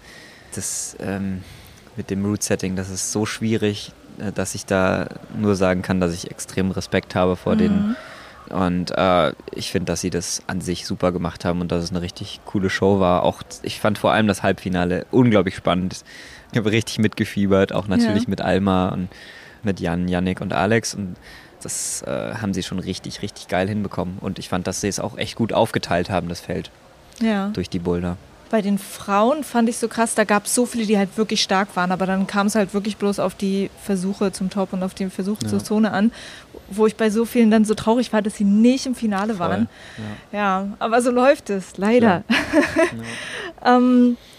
das 0.55 0.97
ähm, 1.01 1.43
mit 1.97 2.11
dem 2.11 2.25
Root-Setting, 2.25 2.77
das 2.77 2.91
ist 2.91 3.13
so 3.13 3.27
schwierig, 3.27 3.93
äh, 4.19 4.33
dass 4.33 4.55
ich 4.55 4.67
da 4.67 5.09
nur 5.39 5.55
sagen 5.55 5.83
kann, 5.83 6.01
dass 6.01 6.13
ich 6.13 6.31
extrem 6.31 6.71
Respekt 6.71 7.15
habe 7.15 7.37
vor 7.37 7.55
mhm. 7.55 7.59
den 7.59 7.97
und 8.51 8.93
äh, 8.97 9.33
ich 9.53 9.71
finde, 9.71 9.93
dass 9.93 10.01
sie 10.01 10.11
das 10.11 10.43
an 10.47 10.61
sich 10.61 10.87
super 10.87 11.13
gemacht 11.13 11.45
haben 11.45 11.61
und 11.61 11.71
dass 11.71 11.85
es 11.85 11.91
eine 11.91 12.01
richtig 12.01 12.41
coole 12.47 12.71
Show 12.71 13.01
war. 13.01 13.23
Auch 13.23 13.43
ich 13.63 13.81
fand 13.81 13.99
vor 13.99 14.13
allem 14.13 14.27
das 14.27 14.43
Halbfinale 14.43 15.07
unglaublich 15.11 15.55
spannend. 15.55 16.05
Ich 16.53 16.59
habe 16.59 16.71
richtig 16.71 16.99
mitgefiebert, 16.99 17.73
auch 17.73 17.89
natürlich 17.89 18.25
ja. 18.25 18.31
mit 18.31 18.41
Alma 18.41 18.89
und 18.89 19.09
mit 19.63 19.81
Jan, 19.81 20.09
Yannick 20.09 20.41
und 20.41 20.53
Alex. 20.53 20.95
Und 20.95 21.17
das 21.63 22.03
äh, 22.03 22.35
haben 22.35 22.55
sie 22.55 22.63
schon 22.63 22.79
richtig, 22.79 23.23
richtig 23.23 23.49
geil 23.49 23.69
hinbekommen. 23.69 24.19
Und 24.21 24.39
ich 24.39 24.49
fand, 24.49 24.67
dass 24.67 24.81
sie 24.81 24.89
es 24.89 25.01
auch 25.01 25.17
echt 25.17 25.37
gut 25.37 25.53
aufgeteilt 25.53 26.11
haben, 26.11 26.29
das 26.29 26.41
Feld. 26.41 26.71
Ja. 27.21 27.49
Durch 27.49 27.69
die 27.69 27.79
Boulder 27.79 28.17
bei 28.51 28.63
den 28.63 28.79
Frauen 28.79 29.45
fand 29.45 29.69
ich 29.69 29.79
so 29.79 29.89
krass, 29.89 30.15
da 30.15 30.25
gab 30.25 30.47
es 30.47 30.55
so 30.55 30.67
viele, 30.67 30.87
die 30.87 30.99
halt 30.99 31.17
wirklich 31.17 31.43
stark 31.43 31.77
waren, 31.77 31.93
aber 31.93 32.07
dann 32.07 32.27
kam 32.27 32.47
es 32.47 32.55
halt 32.55 32.75
wirklich 32.75 32.97
bloß 32.97 33.19
auf 33.19 33.35
die 33.35 33.71
Versuche 33.83 34.33
zum 34.33 34.51
Top 34.51 34.73
und 34.73 34.83
auf 34.83 34.95
den 34.95 35.11
Versuch 35.11 35.39
ja. 35.43 35.49
zur 35.49 35.63
Zone 35.63 35.93
an, 35.93 36.13
wo 36.71 36.87
ich 36.87 36.97
bei 36.97 37.11
so 37.11 37.25
vielen 37.25 37.51
dann 37.51 37.65
so 37.65 37.75
traurig 37.75 38.13
war, 38.13 38.23
dass 38.23 38.37
sie 38.37 38.45
nicht 38.45 38.87
im 38.87 38.95
Finale 38.95 39.35
Voll. 39.35 39.49
waren. 39.49 39.69
Ja. 40.33 40.39
ja. 40.39 40.69
aber 40.79 41.03
so 41.03 41.11
läuft 41.11 41.51
es, 41.51 41.77
leider. 41.77 42.25
Ja. 43.65 43.77
ähm, 43.77 44.17
äh, 44.17 44.38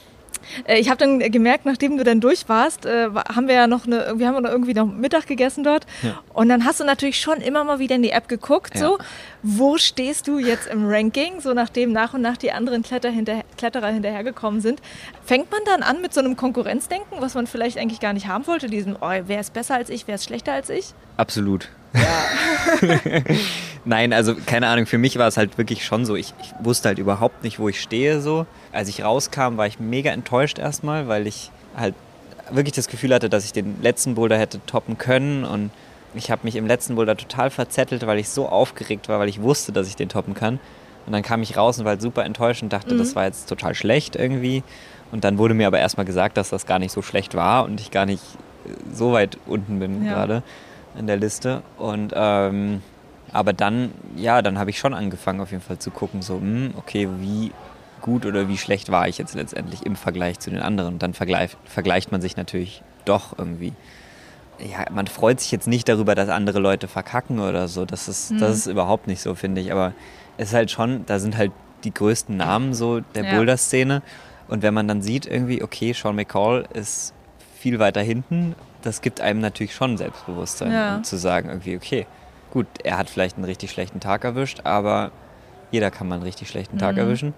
ich 0.67 0.89
habe 0.89 0.97
dann 0.97 1.19
gemerkt, 1.19 1.65
nachdem 1.65 1.97
du 1.97 2.03
dann 2.03 2.19
durch 2.19 2.47
warst, 2.49 2.85
äh, 2.85 3.09
haben 3.13 3.47
wir 3.47 3.55
ja 3.55 3.67
noch 3.67 3.85
eine, 3.85 4.13
wir 4.15 4.27
haben 4.27 4.45
irgendwie 4.45 4.73
noch 4.73 4.85
Mittag 4.85 5.27
gegessen 5.27 5.63
dort. 5.63 5.85
Ja. 6.01 6.21
Und 6.33 6.49
dann 6.49 6.65
hast 6.65 6.79
du 6.79 6.83
natürlich 6.83 7.19
schon 7.19 7.41
immer 7.41 7.63
mal 7.63 7.79
wieder 7.79 7.95
in 7.95 8.03
die 8.03 8.11
App 8.11 8.27
geguckt, 8.27 8.75
ja. 8.75 8.81
so, 8.81 8.97
wo 9.41 9.77
stehst 9.77 10.27
du 10.27 10.37
jetzt 10.37 10.67
im 10.67 10.87
Ranking, 10.87 11.39
so 11.41 11.53
nachdem 11.53 11.91
nach 11.91 12.13
und 12.13 12.21
nach 12.21 12.37
die 12.37 12.51
anderen 12.51 12.83
Kletter 12.83 13.09
hinter, 13.09 13.43
Kletterer 13.57 13.87
hinterhergekommen 13.87 14.61
sind. 14.61 14.81
Fängt 15.25 15.49
man 15.51 15.61
dann 15.65 15.83
an 15.83 16.01
mit 16.01 16.13
so 16.13 16.19
einem 16.19 16.35
Konkurrenzdenken, 16.35 17.21
was 17.21 17.35
man 17.35 17.47
vielleicht 17.47 17.77
eigentlich 17.77 17.99
gar 17.99 18.13
nicht 18.13 18.27
haben 18.27 18.47
wollte, 18.47 18.67
diesen, 18.67 18.95
oh, 18.95 19.21
wer 19.25 19.39
ist 19.39 19.53
besser 19.53 19.75
als 19.75 19.89
ich, 19.89 20.07
wer 20.07 20.15
ist 20.15 20.25
schlechter 20.25 20.53
als 20.53 20.69
ich? 20.69 20.93
Absolut. 21.17 21.69
Ja. 21.93 22.81
Nein, 23.85 24.13
also 24.13 24.35
keine 24.45 24.67
Ahnung, 24.67 24.85
für 24.85 24.97
mich 24.97 25.17
war 25.17 25.27
es 25.27 25.37
halt 25.37 25.57
wirklich 25.57 25.85
schon 25.85 26.05
so. 26.05 26.15
Ich, 26.15 26.33
ich, 26.41 26.53
wusste 26.59 26.89
halt 26.89 26.99
überhaupt 26.99 27.43
nicht, 27.43 27.59
wo 27.59 27.69
ich 27.69 27.81
stehe 27.81 28.21
so. 28.21 28.45
Als 28.71 28.89
ich 28.89 29.03
rauskam, 29.03 29.57
war 29.57 29.65
ich 29.65 29.79
mega 29.79 30.11
enttäuscht 30.11 30.59
erstmal, 30.59 31.07
weil 31.07 31.25
ich 31.25 31.51
halt 31.75 31.95
wirklich 32.51 32.73
das 32.73 32.87
Gefühl 32.87 33.13
hatte, 33.13 33.29
dass 33.29 33.45
ich 33.45 33.53
den 33.53 33.81
letzten 33.81 34.15
Boulder 34.15 34.37
hätte 34.37 34.59
toppen 34.65 34.97
können 34.97 35.45
und 35.45 35.71
ich 36.13 36.31
habe 36.31 36.41
mich 36.43 36.55
im 36.55 36.67
letzten 36.67 36.95
Boulder 36.95 37.15
total 37.15 37.49
verzettelt, 37.49 38.05
weil 38.05 38.19
ich 38.19 38.29
so 38.29 38.47
aufgeregt 38.47 39.09
war, 39.09 39.19
weil 39.19 39.29
ich 39.29 39.41
wusste, 39.41 39.71
dass 39.71 39.87
ich 39.87 39.95
den 39.95 40.09
toppen 40.09 40.33
kann. 40.33 40.59
Und 41.05 41.13
dann 41.13 41.23
kam 41.23 41.41
ich 41.41 41.57
raus 41.57 41.79
und 41.79 41.85
war 41.85 41.91
halt 41.91 42.01
super 42.01 42.23
enttäuscht 42.25 42.61
und 42.61 42.71
dachte, 42.71 42.93
mhm. 42.93 42.99
das 42.99 43.15
war 43.15 43.25
jetzt 43.25 43.47
total 43.47 43.73
schlecht 43.73 44.15
irgendwie. 44.15 44.63
Und 45.11 45.23
dann 45.23 45.37
wurde 45.37 45.53
mir 45.53 45.67
aber 45.67 45.79
erstmal 45.79 46.05
gesagt, 46.05 46.37
dass 46.37 46.49
das 46.49 46.65
gar 46.65 46.79
nicht 46.79 46.91
so 46.91 47.01
schlecht 47.01 47.35
war 47.35 47.65
und 47.65 47.79
ich 47.79 47.89
gar 47.89 48.05
nicht 48.05 48.23
so 48.93 49.11
weit 49.13 49.37
unten 49.47 49.79
bin 49.79 50.05
ja. 50.05 50.13
gerade 50.13 50.43
in 50.97 51.07
der 51.07 51.17
Liste. 51.17 51.63
Und 51.77 52.13
ähm, 52.15 52.81
aber 53.31 53.53
dann, 53.53 53.91
ja, 54.15 54.41
dann 54.41 54.57
habe 54.57 54.69
ich 54.69 54.79
schon 54.79 54.93
angefangen 54.93 55.39
auf 55.39 55.51
jeden 55.51 55.63
Fall 55.63 55.79
zu 55.79 55.91
gucken, 55.91 56.21
so, 56.21 56.37
mh, 56.37 56.41
hm, 56.41 56.73
okay, 56.77 57.07
wie, 57.19 57.51
gut 58.01 58.25
oder 58.25 58.47
wie 58.47 58.57
schlecht 58.57 58.91
war 58.91 59.07
ich 59.07 59.17
jetzt 59.17 59.35
letztendlich 59.35 59.85
im 59.85 59.95
Vergleich 59.95 60.39
zu 60.39 60.49
den 60.49 60.59
anderen. 60.59 60.93
Und 60.95 61.03
dann 61.03 61.13
vergleicht, 61.13 61.57
vergleicht 61.65 62.11
man 62.11 62.21
sich 62.21 62.37
natürlich 62.37 62.83
doch 63.05 63.37
irgendwie. 63.37 63.73
Ja, 64.61 64.85
man 64.91 65.07
freut 65.07 65.39
sich 65.39 65.51
jetzt 65.51 65.67
nicht 65.67 65.87
darüber, 65.87 66.15
dass 66.15 66.29
andere 66.29 66.59
Leute 66.59 66.87
verkacken 66.87 67.39
oder 67.39 67.67
so. 67.67 67.85
Das 67.85 68.07
ist, 68.07 68.31
mhm. 68.31 68.39
das 68.39 68.57
ist 68.57 68.67
überhaupt 68.67 69.07
nicht 69.07 69.21
so, 69.21 69.35
finde 69.35 69.61
ich. 69.61 69.71
Aber 69.71 69.93
es 70.37 70.49
ist 70.49 70.53
halt 70.53 70.71
schon, 70.71 71.05
da 71.05 71.19
sind 71.19 71.37
halt 71.37 71.51
die 71.83 71.93
größten 71.93 72.35
Namen 72.35 72.73
so 72.73 72.99
der 72.99 73.25
ja. 73.25 73.35
Boulder-Szene. 73.35 74.01
Und 74.47 74.63
wenn 74.63 74.73
man 74.73 74.87
dann 74.87 75.01
sieht, 75.01 75.25
irgendwie, 75.25 75.63
okay, 75.63 75.93
Sean 75.93 76.15
McCall 76.15 76.67
ist 76.73 77.13
viel 77.59 77.79
weiter 77.79 78.01
hinten, 78.01 78.55
das 78.81 79.01
gibt 79.01 79.21
einem 79.21 79.41
natürlich 79.41 79.75
schon 79.75 79.97
Selbstbewusstsein, 79.97 80.71
ja. 80.71 80.95
um 80.97 81.03
zu 81.03 81.17
sagen, 81.17 81.49
irgendwie, 81.49 81.75
okay, 81.75 82.07
gut, 82.51 82.67
er 82.83 82.97
hat 82.97 83.09
vielleicht 83.09 83.35
einen 83.35 83.45
richtig 83.45 83.71
schlechten 83.71 83.99
Tag 83.99 84.23
erwischt, 84.23 84.61
aber 84.63 85.11
jeder 85.71 85.91
kann 85.91 86.07
mal 86.07 86.15
einen 86.15 86.23
richtig 86.23 86.49
schlechten 86.49 86.77
Tag 86.77 86.93
mhm. 86.93 87.01
erwischen. 87.01 87.33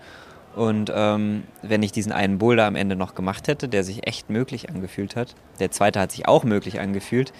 Und 0.56 0.92
ähm, 0.94 1.44
wenn 1.62 1.82
ich 1.82 1.92
diesen 1.92 2.12
einen 2.12 2.38
Boulder 2.38 2.66
am 2.66 2.76
Ende 2.76 2.96
noch 2.96 3.16
gemacht 3.16 3.48
hätte, 3.48 3.70
der 3.70 3.84
sich 3.84 4.08
echt 4.08 4.30
möglich 4.30 4.70
angefühlt 4.70 5.16
hat, 5.16 5.36
der 5.60 5.72
zweite 5.72 6.00
hat 6.00 6.12
sich 6.12 6.28
auch 6.28 6.44
möglich 6.44 6.80
angefühlt, 6.80 7.32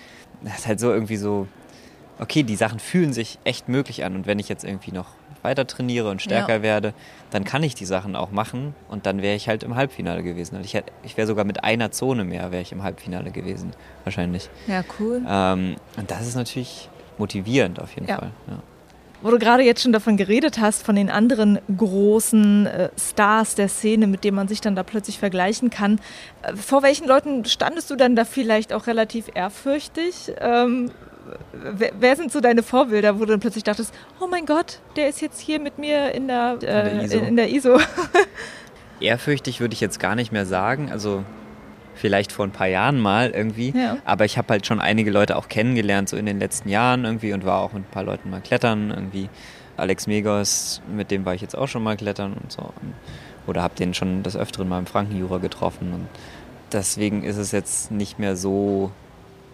das 0.44 0.60
ist 0.60 0.68
halt 0.68 0.80
so 0.80 0.92
irgendwie 0.92 1.18
so, 1.18 1.48
okay, 2.20 2.44
die 2.44 2.56
Sachen 2.56 2.80
fühlen 2.80 3.14
sich 3.14 3.40
echt 3.44 3.68
möglich 3.68 4.04
an. 4.06 4.16
Und 4.16 4.28
wenn 4.28 4.40
ich 4.40 4.48
jetzt 4.48 4.64
irgendwie 4.64 4.92
noch 4.92 5.08
weiter 5.42 5.66
trainiere 5.68 6.10
und 6.10 6.22
stärker 6.22 6.58
ja. 6.58 6.62
werde, 6.62 6.94
dann 7.32 7.44
kann 7.44 7.64
ich 7.64 7.76
die 7.76 7.86
Sachen 7.86 8.16
auch 8.16 8.32
machen 8.32 8.76
und 8.90 9.06
dann 9.06 9.22
wäre 9.22 9.36
ich 9.36 9.48
halt 9.48 9.64
im 9.64 9.76
Halbfinale 9.76 10.24
gewesen. 10.24 10.56
Also 10.56 10.66
ich, 10.66 10.84
ich 11.04 11.18
wäre 11.18 11.28
sogar 11.28 11.46
mit 11.46 11.64
einer 11.64 11.92
Zone 11.92 12.24
mehr, 12.24 12.52
wäre 12.52 12.62
ich 12.62 12.72
im 12.72 12.84
Halbfinale 12.84 13.32
gewesen, 13.32 13.74
wahrscheinlich. 14.04 14.50
Ja, 14.68 14.84
cool. 15.00 15.22
Ähm, 15.28 15.76
und 15.98 16.12
das 16.12 16.28
ist 16.28 16.36
natürlich 16.36 16.90
motivierend 17.18 17.80
auf 17.80 17.94
jeden 17.96 18.08
ja. 18.08 18.18
Fall. 18.18 18.32
Ja. 18.48 18.60
Wo 19.22 19.30
du 19.30 19.38
gerade 19.38 19.64
jetzt 19.64 19.84
schon 19.84 19.92
davon 19.92 20.18
geredet 20.18 20.60
hast, 20.60 20.84
von 20.84 20.96
den 20.96 21.10
anderen 21.10 21.60
großen 21.76 22.66
äh, 22.66 22.90
Stars 23.00 23.56
der 23.56 23.70
Szene, 23.70 24.08
mit 24.08 24.24
denen 24.24 24.36
man 24.36 24.48
sich 24.48 24.62
dann 24.62 24.76
da 24.76 24.84
plötzlich 24.84 25.20
vergleichen 25.20 25.70
kann. 25.70 26.00
Äh, 26.42 26.56
vor 26.56 26.82
welchen 26.82 27.08
Leuten 27.08 27.46
standest 27.46 27.90
du 27.92 27.96
dann 27.96 28.16
da 28.16 28.26
vielleicht 28.26 28.74
auch 28.74 28.88
relativ 28.88 29.26
ehrfürchtig? 29.34 30.34
Ähm, 30.40 30.92
wer, 31.54 31.92
wer, 32.00 32.16
sind 32.16 32.32
so 32.32 32.40
deine 32.40 32.64
Vorbilder, 32.64 33.16
wo 33.16 33.20
du 33.20 33.28
dann 33.28 33.40
plötzlich 33.40 33.64
dachtest, 33.64 33.94
oh 34.20 34.28
mein 34.28 34.46
Gott, 34.46 34.80
der 34.96 35.08
ist 35.08 35.22
jetzt 35.22 35.40
hier 35.40 35.60
mit 35.60 35.78
mir 35.78 36.12
in 36.14 36.28
der, 36.28 36.58
äh, 36.64 36.92
in 36.92 36.98
der 36.98 37.04
ISO? 37.04 37.20
In 37.20 37.36
der 37.36 37.50
ISO. 37.50 37.80
ehrfürchtig 39.02 39.60
würde 39.60 39.74
ich 39.74 39.82
jetzt 39.82 40.00
gar 40.00 40.16
nicht 40.16 40.32
mehr 40.32 40.46
sagen. 40.46 40.92
Also 40.92 41.24
vielleicht 42.02 42.32
vor 42.32 42.46
ein 42.46 42.52
paar 42.52 42.68
Jahren 42.68 43.00
mal 43.00 43.30
irgendwie. 43.30 43.74
Ja. 43.76 43.98
Aber 44.06 44.26
ich 44.26 44.38
habe 44.40 44.50
halt 44.50 44.66
schon 44.66 44.82
einige 44.82 45.12
Leute 45.12 45.38
auch 45.38 45.48
kennengelernt, 45.48 46.10
so 46.10 46.18
in 46.18 46.26
den 46.26 46.40
letzten 46.40 46.68
Jahren 46.68 47.06
irgendwie 47.06 47.32
und 47.32 47.46
war 47.46 47.62
auch 47.62 47.74
mit 47.74 47.84
ein 47.84 47.92
paar 47.92 48.04
Leuten 48.04 48.32
mal 48.32 48.42
klettern. 48.42 48.90
Irgendwie 48.90 49.30
Alex 49.78 50.08
Megos, 50.08 50.82
mit 50.94 51.12
dem 51.12 51.26
war 51.26 51.36
ich 51.36 51.42
jetzt 51.42 51.56
auch 51.56 51.68
schon 51.68 51.84
mal 51.84 51.96
klettern 51.96 52.34
und 52.34 52.52
so. 52.52 52.74
Oder 53.46 53.62
habe 53.62 53.76
den 53.76 53.94
schon 53.94 54.24
des 54.24 54.36
Öfteren 54.36 54.68
mal 54.68 54.80
im 54.80 54.88
Frankenjura 54.88 55.38
getroffen. 55.38 55.94
Und 55.94 56.08
deswegen 56.72 57.24
ist 57.24 57.38
es 57.38 57.52
jetzt 57.52 57.92
nicht 57.92 58.18
mehr 58.18 58.36
so, 58.36 58.92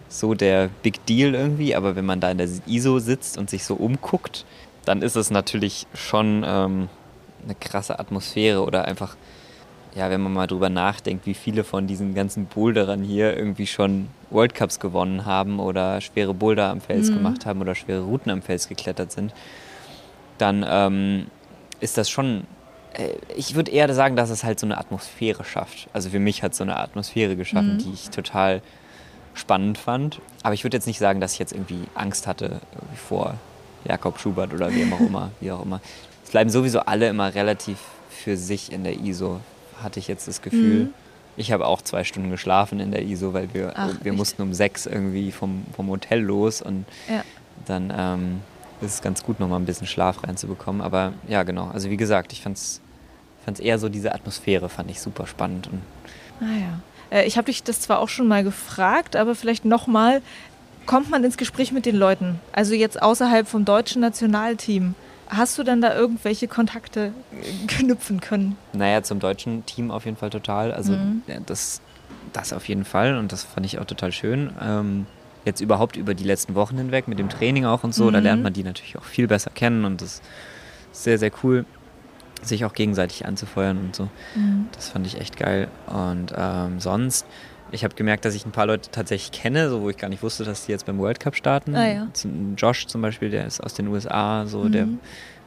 so 0.08 0.32
der 0.32 0.70
Big 0.82 1.04
Deal 1.04 1.34
irgendwie. 1.34 1.76
Aber 1.76 1.96
wenn 1.96 2.06
man 2.06 2.20
da 2.20 2.30
in 2.30 2.38
der 2.38 2.48
ISO 2.66 2.98
sitzt 2.98 3.36
und 3.36 3.50
sich 3.50 3.64
so 3.64 3.74
umguckt, 3.74 4.46
dann 4.86 5.02
ist 5.02 5.16
es 5.16 5.30
natürlich 5.30 5.86
schon 5.92 6.44
ähm, 6.46 6.88
eine 7.44 7.54
krasse 7.54 7.98
Atmosphäre 7.98 8.64
oder 8.64 8.86
einfach 8.86 9.16
ja, 9.94 10.10
wenn 10.10 10.20
man 10.20 10.32
mal 10.32 10.46
drüber 10.46 10.68
nachdenkt, 10.68 11.26
wie 11.26 11.34
viele 11.34 11.64
von 11.64 11.86
diesen 11.86 12.14
ganzen 12.14 12.46
Boulderern 12.46 13.02
hier 13.02 13.36
irgendwie 13.36 13.66
schon 13.66 14.08
World 14.30 14.54
Cups 14.54 14.80
gewonnen 14.80 15.24
haben 15.24 15.60
oder 15.60 16.00
schwere 16.00 16.34
Boulder 16.34 16.70
am 16.70 16.80
Fels 16.80 17.10
mhm. 17.10 17.14
gemacht 17.14 17.46
haben 17.46 17.60
oder 17.60 17.74
schwere 17.74 18.02
Routen 18.02 18.30
am 18.30 18.42
Fels 18.42 18.68
geklettert 18.68 19.12
sind, 19.12 19.32
dann 20.36 20.64
ähm, 20.68 21.26
ist 21.80 21.96
das 21.98 22.10
schon, 22.10 22.44
äh, 22.94 23.10
ich 23.36 23.54
würde 23.54 23.70
eher 23.70 23.92
sagen, 23.94 24.16
dass 24.16 24.30
es 24.30 24.44
halt 24.44 24.60
so 24.60 24.66
eine 24.66 24.78
Atmosphäre 24.78 25.44
schafft. 25.44 25.88
Also 25.92 26.10
für 26.10 26.20
mich 26.20 26.42
hat 26.42 26.52
es 26.52 26.58
so 26.58 26.64
eine 26.64 26.76
Atmosphäre 26.78 27.36
geschaffen, 27.36 27.74
mhm. 27.74 27.78
die 27.78 27.92
ich 27.92 28.10
total 28.10 28.62
spannend 29.34 29.78
fand. 29.78 30.20
Aber 30.42 30.54
ich 30.54 30.64
würde 30.64 30.76
jetzt 30.76 30.86
nicht 30.86 30.98
sagen, 30.98 31.20
dass 31.20 31.32
ich 31.32 31.38
jetzt 31.38 31.52
irgendwie 31.52 31.84
Angst 31.94 32.26
hatte 32.26 32.60
vor 32.94 33.34
Jakob 33.84 34.18
Schubert 34.18 34.52
oder 34.52 34.72
wie 34.72 34.92
auch 34.92 35.00
immer. 35.00 35.30
Wie 35.40 35.50
auch 35.50 35.62
immer. 35.62 35.80
Es 36.24 36.30
bleiben 36.30 36.50
sowieso 36.50 36.80
alle 36.80 37.08
immer 37.08 37.34
relativ 37.34 37.78
für 38.10 38.36
sich 38.36 38.72
in 38.72 38.84
der 38.84 39.00
ISO 39.00 39.40
hatte 39.82 39.98
ich 39.98 40.08
jetzt 40.08 40.28
das 40.28 40.42
Gefühl. 40.42 40.84
Mhm. 40.84 40.94
Ich 41.36 41.52
habe 41.52 41.66
auch 41.66 41.82
zwei 41.82 42.02
Stunden 42.02 42.30
geschlafen 42.30 42.80
in 42.80 42.90
der 42.90 43.02
ISO, 43.02 43.32
weil 43.32 43.52
wir, 43.54 43.72
Ach, 43.76 43.94
wir 44.02 44.12
mussten 44.12 44.42
um 44.42 44.52
sechs 44.52 44.86
irgendwie 44.86 45.30
vom, 45.30 45.64
vom 45.74 45.88
Hotel 45.88 46.20
los 46.20 46.60
und 46.60 46.84
ja. 47.08 47.22
dann 47.66 47.92
ähm, 47.96 48.40
ist 48.80 48.94
es 48.94 49.02
ganz 49.02 49.22
gut, 49.22 49.38
nochmal 49.38 49.60
ein 49.60 49.64
bisschen 49.64 49.86
Schlaf 49.86 50.24
reinzubekommen. 50.24 50.82
Aber 50.82 51.12
ja, 51.28 51.44
genau. 51.44 51.68
Also 51.68 51.90
wie 51.90 51.96
gesagt, 51.96 52.32
ich 52.32 52.42
fand 52.42 52.58
es 52.58 52.80
eher 53.60 53.78
so 53.78 53.88
diese 53.88 54.14
Atmosphäre, 54.14 54.68
fand 54.68 54.90
ich 54.90 55.00
super 55.00 55.26
spannend. 55.26 55.68
Und 55.68 55.82
ah 56.40 56.58
ja. 56.58 56.80
Äh, 57.10 57.26
ich 57.26 57.36
habe 57.36 57.46
dich 57.46 57.62
das 57.62 57.80
zwar 57.80 58.00
auch 58.00 58.08
schon 58.08 58.28
mal 58.28 58.44
gefragt, 58.44 59.16
aber 59.16 59.34
vielleicht 59.34 59.64
nochmal, 59.64 60.22
kommt 60.86 61.10
man 61.10 61.24
ins 61.24 61.36
Gespräch 61.36 61.72
mit 61.72 61.86
den 61.86 61.96
Leuten? 61.96 62.40
Also 62.52 62.74
jetzt 62.74 63.00
außerhalb 63.00 63.46
vom 63.46 63.64
deutschen 63.64 64.00
Nationalteam? 64.00 64.94
Hast 65.28 65.58
du 65.58 65.62
dann 65.62 65.80
da 65.80 65.94
irgendwelche 65.94 66.48
Kontakte 66.48 67.12
knüpfen 67.66 68.20
können? 68.20 68.56
Naja, 68.72 69.02
zum 69.02 69.20
deutschen 69.20 69.66
Team 69.66 69.90
auf 69.90 70.04
jeden 70.04 70.16
Fall 70.16 70.30
total. 70.30 70.72
Also 70.72 70.92
mhm. 70.92 71.22
das, 71.46 71.80
das 72.32 72.52
auf 72.52 72.68
jeden 72.68 72.84
Fall 72.84 73.16
und 73.16 73.32
das 73.32 73.44
fand 73.44 73.66
ich 73.66 73.78
auch 73.78 73.84
total 73.84 74.12
schön. 74.12 74.50
Ähm, 74.60 75.06
jetzt 75.44 75.60
überhaupt 75.60 75.96
über 75.96 76.14
die 76.14 76.24
letzten 76.24 76.54
Wochen 76.54 76.78
hinweg 76.78 77.08
mit 77.08 77.18
dem 77.18 77.28
Training 77.28 77.64
auch 77.64 77.84
und 77.84 77.94
so, 77.94 78.04
mhm. 78.04 78.12
da 78.12 78.18
lernt 78.20 78.42
man 78.42 78.52
die 78.52 78.62
natürlich 78.62 78.96
auch 78.96 79.04
viel 79.04 79.26
besser 79.26 79.50
kennen 79.50 79.84
und 79.84 80.00
das 80.00 80.14
ist 80.14 80.22
sehr, 80.92 81.18
sehr 81.18 81.30
cool, 81.42 81.64
sich 82.42 82.64
auch 82.64 82.72
gegenseitig 82.72 83.26
anzufeuern 83.26 83.78
und 83.78 83.96
so. 83.96 84.08
Mhm. 84.34 84.68
Das 84.72 84.90
fand 84.90 85.06
ich 85.06 85.20
echt 85.20 85.36
geil. 85.36 85.68
Und 85.86 86.32
ähm, 86.36 86.80
sonst 86.80 87.26
ich 87.70 87.84
habe 87.84 87.94
gemerkt, 87.94 88.24
dass 88.24 88.34
ich 88.34 88.46
ein 88.46 88.52
paar 88.52 88.66
Leute 88.66 88.90
tatsächlich 88.90 89.32
kenne, 89.32 89.68
so 89.68 89.82
wo 89.82 89.90
ich 89.90 89.96
gar 89.96 90.08
nicht 90.08 90.22
wusste, 90.22 90.44
dass 90.44 90.66
die 90.66 90.72
jetzt 90.72 90.86
beim 90.86 90.98
World 90.98 91.20
Cup 91.20 91.36
starten. 91.36 91.74
Ah, 91.74 91.86
ja. 91.86 92.08
Josh 92.56 92.86
zum 92.86 93.02
Beispiel, 93.02 93.30
der 93.30 93.46
ist 93.46 93.60
aus 93.62 93.74
den 93.74 93.88
USA, 93.88 94.46
so 94.46 94.64
mhm. 94.64 94.72
der, 94.72 94.88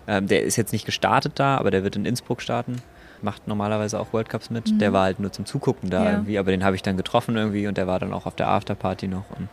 ähm, 0.08 0.28
der 0.28 0.44
ist 0.44 0.56
jetzt 0.56 0.72
nicht 0.72 0.86
gestartet 0.86 1.34
da, 1.36 1.58
aber 1.58 1.72
der 1.72 1.84
wird 1.84 1.96
in 1.96 2.06
Innsbruck 2.06 2.42
starten. 2.42 2.78
Macht 3.22 3.48
normalerweise 3.48 4.00
auch 4.00 4.14
World 4.14 4.30
Cups 4.30 4.50
mit. 4.50 4.72
Mhm. 4.72 4.80
Der 4.80 4.94
war 4.94 5.04
halt 5.04 5.20
nur 5.20 5.32
zum 5.32 5.46
Zugucken 5.46 5.90
da 5.90 6.04
ja. 6.04 6.12
irgendwie, 6.12 6.40
aber 6.40 6.52
den 6.52 6.64
habe 6.64 6.76
ich 6.76 6.82
dann 6.82 6.98
getroffen 6.98 7.36
irgendwie 7.38 7.68
und 7.68 7.78
der 7.78 7.88
war 7.88 8.00
dann 8.00 8.14
auch 8.14 8.26
auf 8.26 8.36
der 8.36 8.48
Afterparty 8.48 9.08
noch. 9.08 9.26
Und, 9.38 9.50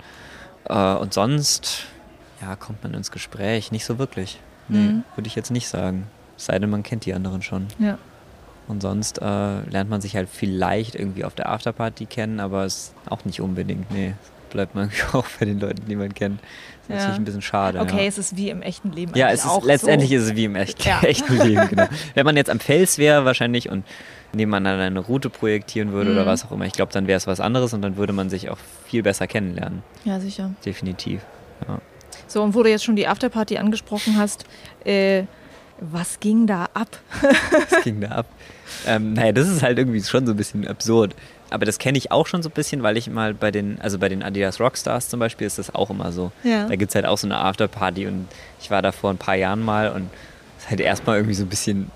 äh, 0.68 0.94
und 0.98 1.12
sonst, 1.12 1.84
ja, 2.40 2.56
kommt 2.56 2.82
man 2.82 2.94
ins 2.94 3.10
Gespräch. 3.10 3.72
Nicht 3.72 3.84
so 3.84 3.98
wirklich. 3.98 4.40
Nee, 4.68 4.78
mhm. 4.78 5.04
würde 5.16 5.28
ich 5.28 5.34
jetzt 5.34 5.50
nicht 5.50 5.68
sagen. 5.68 6.06
Es 6.36 6.46
sei 6.46 6.58
denn, 6.58 6.70
man 6.70 6.82
kennt 6.82 7.04
die 7.04 7.14
anderen 7.14 7.42
schon. 7.42 7.66
Ja. 7.78 7.98
Und 8.68 8.82
sonst 8.82 9.18
äh, 9.18 9.24
lernt 9.24 9.88
man 9.88 10.00
sich 10.00 10.14
halt 10.14 10.28
vielleicht 10.30 10.94
irgendwie 10.94 11.24
auf 11.24 11.34
der 11.34 11.48
Afterparty 11.48 12.06
kennen, 12.06 12.38
aber 12.38 12.64
es 12.64 12.74
ist 12.74 12.94
auch 13.08 13.24
nicht 13.24 13.40
unbedingt. 13.40 13.90
Nee, 13.90 14.14
bleibt 14.50 14.74
man 14.74 14.90
auch 15.12 15.24
bei 15.38 15.46
den 15.46 15.58
Leuten, 15.58 15.86
die 15.88 15.96
man 15.96 16.12
kennt. 16.14 16.40
Das 16.40 16.48
ist 16.48 16.88
ja. 16.88 16.94
natürlich 16.96 17.20
ein 17.20 17.24
bisschen 17.24 17.42
schade. 17.42 17.80
Okay, 17.80 18.02
ja. 18.02 18.08
es 18.08 18.18
ist 18.18 18.36
wie 18.36 18.50
im 18.50 18.62
echten 18.62 18.92
Leben. 18.92 19.12
Ja, 19.14 19.30
es 19.30 19.44
ist, 19.44 19.64
letztendlich 19.64 20.10
so. 20.10 20.16
ist 20.16 20.22
es 20.22 20.36
wie 20.36 20.44
im 20.44 20.56
echt, 20.56 20.84
ja. 20.84 21.00
echten 21.02 21.36
Leben, 21.38 21.68
genau. 21.68 21.86
Wenn 22.14 22.24
man 22.24 22.36
jetzt 22.36 22.50
am 22.50 22.60
Fels 22.60 22.98
wäre 22.98 23.24
wahrscheinlich 23.24 23.70
und 23.70 23.84
nebeneinander 24.32 24.84
eine 24.84 25.00
Route 25.00 25.30
projektieren 25.30 25.92
würde 25.92 26.10
mhm. 26.10 26.16
oder 26.16 26.26
was 26.26 26.44
auch 26.44 26.52
immer, 26.52 26.66
ich 26.66 26.72
glaube, 26.72 26.92
dann 26.92 27.06
wäre 27.06 27.16
es 27.16 27.26
was 27.26 27.40
anderes 27.40 27.72
und 27.72 27.82
dann 27.82 27.96
würde 27.96 28.12
man 28.12 28.30
sich 28.30 28.50
auch 28.50 28.58
viel 28.86 29.02
besser 29.02 29.26
kennenlernen. 29.26 29.82
Ja, 30.04 30.20
sicher. 30.20 30.50
Definitiv. 30.64 31.20
Ja. 31.66 31.78
So, 32.26 32.42
und 32.42 32.54
wo 32.54 32.62
du 32.62 32.70
jetzt 32.70 32.84
schon 32.84 32.96
die 32.96 33.06
Afterparty 33.06 33.56
angesprochen 33.58 34.16
hast, 34.18 34.44
äh, 34.84 35.24
was 35.80 36.20
ging 36.20 36.46
da 36.46 36.68
ab? 36.74 36.98
was 37.70 37.84
ging 37.84 38.00
da 38.00 38.08
ab? 38.08 38.26
Ähm, 38.86 39.12
naja, 39.14 39.32
das 39.32 39.48
ist 39.48 39.62
halt 39.62 39.78
irgendwie 39.78 40.02
schon 40.02 40.26
so 40.26 40.32
ein 40.32 40.36
bisschen 40.36 40.66
absurd. 40.66 41.14
Aber 41.50 41.64
das 41.64 41.78
kenne 41.78 41.96
ich 41.96 42.10
auch 42.12 42.26
schon 42.26 42.42
so 42.42 42.48
ein 42.48 42.52
bisschen, 42.52 42.82
weil 42.82 42.96
ich 42.96 43.08
mal 43.08 43.32
bei 43.32 43.50
den, 43.50 43.80
also 43.80 43.98
bei 43.98 44.08
den 44.08 44.22
Adidas 44.22 44.60
Rockstars 44.60 45.08
zum 45.08 45.20
Beispiel 45.20 45.46
ist 45.46 45.58
das 45.58 45.74
auch 45.74 45.90
immer 45.90 46.12
so. 46.12 46.30
Ja. 46.44 46.66
Da 46.66 46.76
gibt 46.76 46.90
es 46.90 46.94
halt 46.94 47.06
auch 47.06 47.16
so 47.16 47.26
eine 47.26 47.38
Afterparty 47.38 48.06
und 48.06 48.28
ich 48.60 48.70
war 48.70 48.82
da 48.82 48.92
vor 48.92 49.10
ein 49.10 49.18
paar 49.18 49.34
Jahren 49.34 49.64
mal 49.64 49.90
und 49.90 50.10
es 50.58 50.64
ist 50.64 50.70
halt 50.70 50.80
erstmal 50.80 51.16
irgendwie 51.16 51.34
so 51.34 51.44
ein 51.44 51.48
bisschen, 51.48 51.90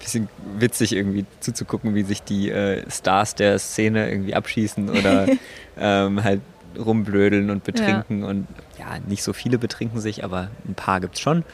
bisschen 0.00 0.28
witzig 0.56 0.94
irgendwie 0.94 1.26
zuzugucken, 1.40 1.94
wie 1.94 2.02
sich 2.02 2.22
die 2.22 2.50
äh, 2.50 2.88
Stars 2.88 3.34
der 3.34 3.58
Szene 3.58 4.08
irgendwie 4.08 4.34
abschießen 4.34 4.88
oder 4.88 5.26
ähm, 5.78 6.22
halt 6.22 6.40
rumblödeln 6.78 7.50
und 7.50 7.64
betrinken 7.64 8.22
ja. 8.22 8.28
und 8.28 8.46
ja, 8.78 8.98
nicht 9.06 9.22
so 9.22 9.32
viele 9.32 9.58
betrinken 9.58 10.00
sich, 10.00 10.24
aber 10.24 10.48
ein 10.66 10.74
paar 10.74 11.00
gibt 11.00 11.16
es 11.16 11.20
schon 11.20 11.44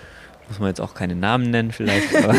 muss 0.49 0.59
man 0.59 0.69
jetzt 0.69 0.81
auch 0.81 0.95
keine 0.95 1.15
Namen 1.15 1.51
nennen 1.51 1.73
vielleicht. 1.73 2.15
Aber, 2.15 2.35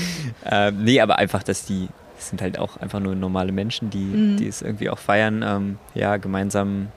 ähm, 0.50 0.84
nee, 0.84 1.00
aber 1.00 1.18
einfach, 1.18 1.42
dass 1.42 1.64
die, 1.64 1.88
das 2.16 2.28
sind 2.28 2.42
halt 2.42 2.58
auch 2.58 2.76
einfach 2.76 3.00
nur 3.00 3.14
normale 3.14 3.52
Menschen, 3.52 3.90
die, 3.90 3.98
mhm. 3.98 4.36
die 4.36 4.48
es 4.48 4.62
irgendwie 4.62 4.90
auch 4.90 4.98
feiern, 4.98 5.42
ähm, 5.46 5.78
ja, 5.94 6.16
gemeinsam 6.16 6.88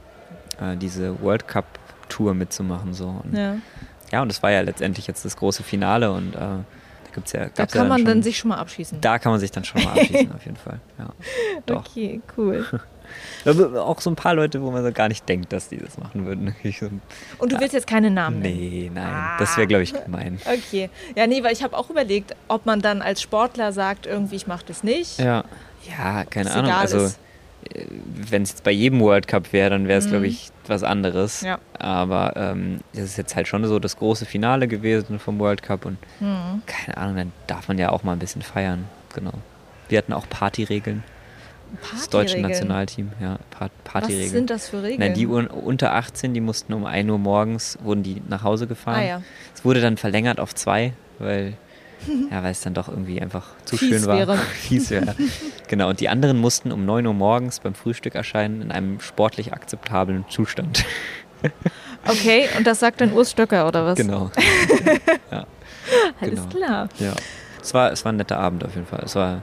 äh, 0.59 0.75
diese 0.77 1.21
World 1.21 1.47
Cup 1.47 1.65
Tour 2.09 2.33
mitzumachen. 2.33 2.93
So. 2.93 3.21
Und, 3.23 3.35
ja. 3.35 3.55
ja, 4.11 4.21
und 4.21 4.29
das 4.29 4.43
war 4.43 4.51
ja 4.51 4.61
letztendlich 4.61 5.07
jetzt 5.07 5.25
das 5.25 5.37
große 5.37 5.63
Finale 5.63 6.11
und 6.11 6.35
äh, 6.35 6.39
gibt's 7.13 7.31
ja. 7.31 7.47
Da 7.53 7.65
kann 7.65 7.83
ja 7.83 7.89
man 7.89 7.97
schon, 7.99 8.05
dann 8.05 8.23
sich 8.23 8.37
schon 8.37 8.49
mal 8.49 8.57
abschießen. 8.57 9.01
Da 9.01 9.19
kann 9.19 9.31
man 9.31 9.39
sich 9.39 9.51
dann 9.51 9.63
schon 9.63 9.83
mal 9.83 9.91
abschießen, 9.99 10.31
auf 10.31 10.45
jeden 10.45 10.57
Fall. 10.57 10.79
Ja, 10.97 11.09
doch. 11.65 11.85
Okay, 11.85 12.21
cool. 12.37 12.65
Auch 13.45 14.01
so 14.01 14.09
ein 14.09 14.15
paar 14.15 14.35
Leute, 14.35 14.61
wo 14.61 14.71
man 14.71 14.83
so 14.83 14.91
gar 14.91 15.07
nicht 15.07 15.27
denkt, 15.27 15.53
dass 15.53 15.69
die 15.69 15.77
das 15.77 15.97
machen 15.97 16.25
würden. 16.25 16.55
Und 17.37 17.51
du 17.51 17.59
willst 17.59 17.73
jetzt 17.73 17.87
keine 17.87 18.11
Namen 18.11 18.39
nennen? 18.39 18.57
Nee, 18.57 18.91
nein. 18.93 19.05
Ah. 19.05 19.37
Das 19.37 19.57
wäre, 19.57 19.67
glaube 19.67 19.83
ich, 19.83 19.93
gemein. 19.93 20.39
Okay. 20.45 20.89
Ja, 21.15 21.27
nee, 21.27 21.43
weil 21.43 21.53
ich 21.53 21.63
habe 21.63 21.77
auch 21.77 21.89
überlegt, 21.89 22.35
ob 22.47 22.65
man 22.65 22.81
dann 22.81 23.01
als 23.01 23.21
Sportler 23.21 23.73
sagt, 23.73 24.05
irgendwie, 24.05 24.35
ich 24.35 24.47
mache 24.47 24.63
das 24.65 24.83
nicht. 24.83 25.19
Ja. 25.19 25.43
Ja, 25.97 26.23
keine 26.25 26.51
Ahnung. 26.51 26.71
Also. 26.71 26.97
Äh, 26.97 27.85
wenn 28.29 28.43
es 28.43 28.51
jetzt 28.51 28.63
bei 28.63 28.71
jedem 28.71 28.99
World 28.99 29.27
Cup 29.27 29.51
wäre, 29.51 29.71
dann 29.71 29.87
wäre 29.87 29.99
es, 29.99 30.05
mhm. 30.05 30.11
glaube 30.11 30.27
ich, 30.27 30.51
was 30.67 30.83
anderes. 30.83 31.41
Ja. 31.41 31.59
Aber 31.77 32.33
ähm, 32.35 32.79
es 32.93 33.01
ist 33.01 33.17
jetzt 33.17 33.35
halt 33.35 33.47
schon 33.47 33.65
so 33.65 33.79
das 33.79 33.97
große 33.97 34.25
Finale 34.25 34.67
gewesen 34.67 35.19
vom 35.19 35.39
World 35.39 35.63
Cup 35.63 35.85
und 35.85 35.97
mhm. 36.19 36.61
keine 36.65 36.97
Ahnung, 36.97 37.15
dann 37.15 37.31
darf 37.47 37.67
man 37.67 37.77
ja 37.77 37.89
auch 37.89 38.03
mal 38.03 38.13
ein 38.13 38.19
bisschen 38.19 38.41
feiern. 38.41 38.85
Genau. 39.13 39.33
Wir 39.89 39.97
hatten 39.97 40.13
auch 40.13 40.27
Partyregeln. 40.29 41.03
Das 41.91 42.09
deutsche 42.09 42.39
Nationalteam, 42.39 43.11
ja, 43.19 43.37
Partyregeln. 43.83 44.25
Was 44.25 44.31
sind 44.31 44.49
das 44.49 44.69
für 44.69 44.81
Regeln? 44.81 44.99
Nein, 44.99 45.13
die 45.13 45.27
unter 45.27 45.93
18, 45.93 46.33
die 46.33 46.41
mussten 46.41 46.73
um 46.73 46.85
1 46.85 47.09
Uhr 47.09 47.17
morgens, 47.17 47.77
wurden 47.83 48.03
die 48.03 48.21
nach 48.27 48.43
Hause 48.43 48.67
gefahren. 48.67 48.99
Ah, 48.99 49.05
ja. 49.05 49.21
Es 49.53 49.65
wurde 49.65 49.81
dann 49.81 49.97
verlängert 49.97 50.39
auf 50.39 50.55
zwei, 50.55 50.93
weil 51.19 51.57
ja, 52.31 52.43
weil 52.43 52.51
es 52.51 52.61
dann 52.61 52.73
doch 52.73 52.87
irgendwie 52.87 53.21
einfach 53.21 53.47
zu 53.65 53.77
Fies 53.77 53.89
schön 53.89 54.05
war. 54.05 54.17
Wäre. 54.17 54.37
Fies 54.53 54.89
wäre. 54.89 55.15
Genau, 55.67 55.89
und 55.89 55.99
die 55.99 56.09
anderen 56.09 56.37
mussten 56.37 56.71
um 56.71 56.85
9 56.85 57.05
Uhr 57.05 57.13
morgens 57.13 57.59
beim 57.59 57.73
Frühstück 57.73 58.15
erscheinen 58.15 58.61
in 58.61 58.71
einem 58.71 58.99
sportlich 58.99 59.53
akzeptablen 59.53 60.25
Zustand. 60.29 60.85
Okay, 62.07 62.47
und 62.57 62.65
das 62.67 62.79
sagt 62.79 63.01
dann 63.01 63.11
Urs 63.13 63.31
Stöcker, 63.31 63.67
oder 63.67 63.85
was? 63.85 63.97
Genau. 63.97 64.29
Ja. 65.31 65.45
Alles 66.21 66.39
genau. 66.39 66.45
klar. 66.47 66.89
Ja. 66.99 67.13
Es 67.61 67.73
war, 67.73 67.91
es 67.91 68.05
war 68.05 68.13
ein 68.13 68.17
netter 68.17 68.37
Abend 68.37 68.63
auf 68.63 68.75
jeden 68.75 68.85
Fall. 68.85 69.01
Es 69.03 69.15
war, 69.15 69.41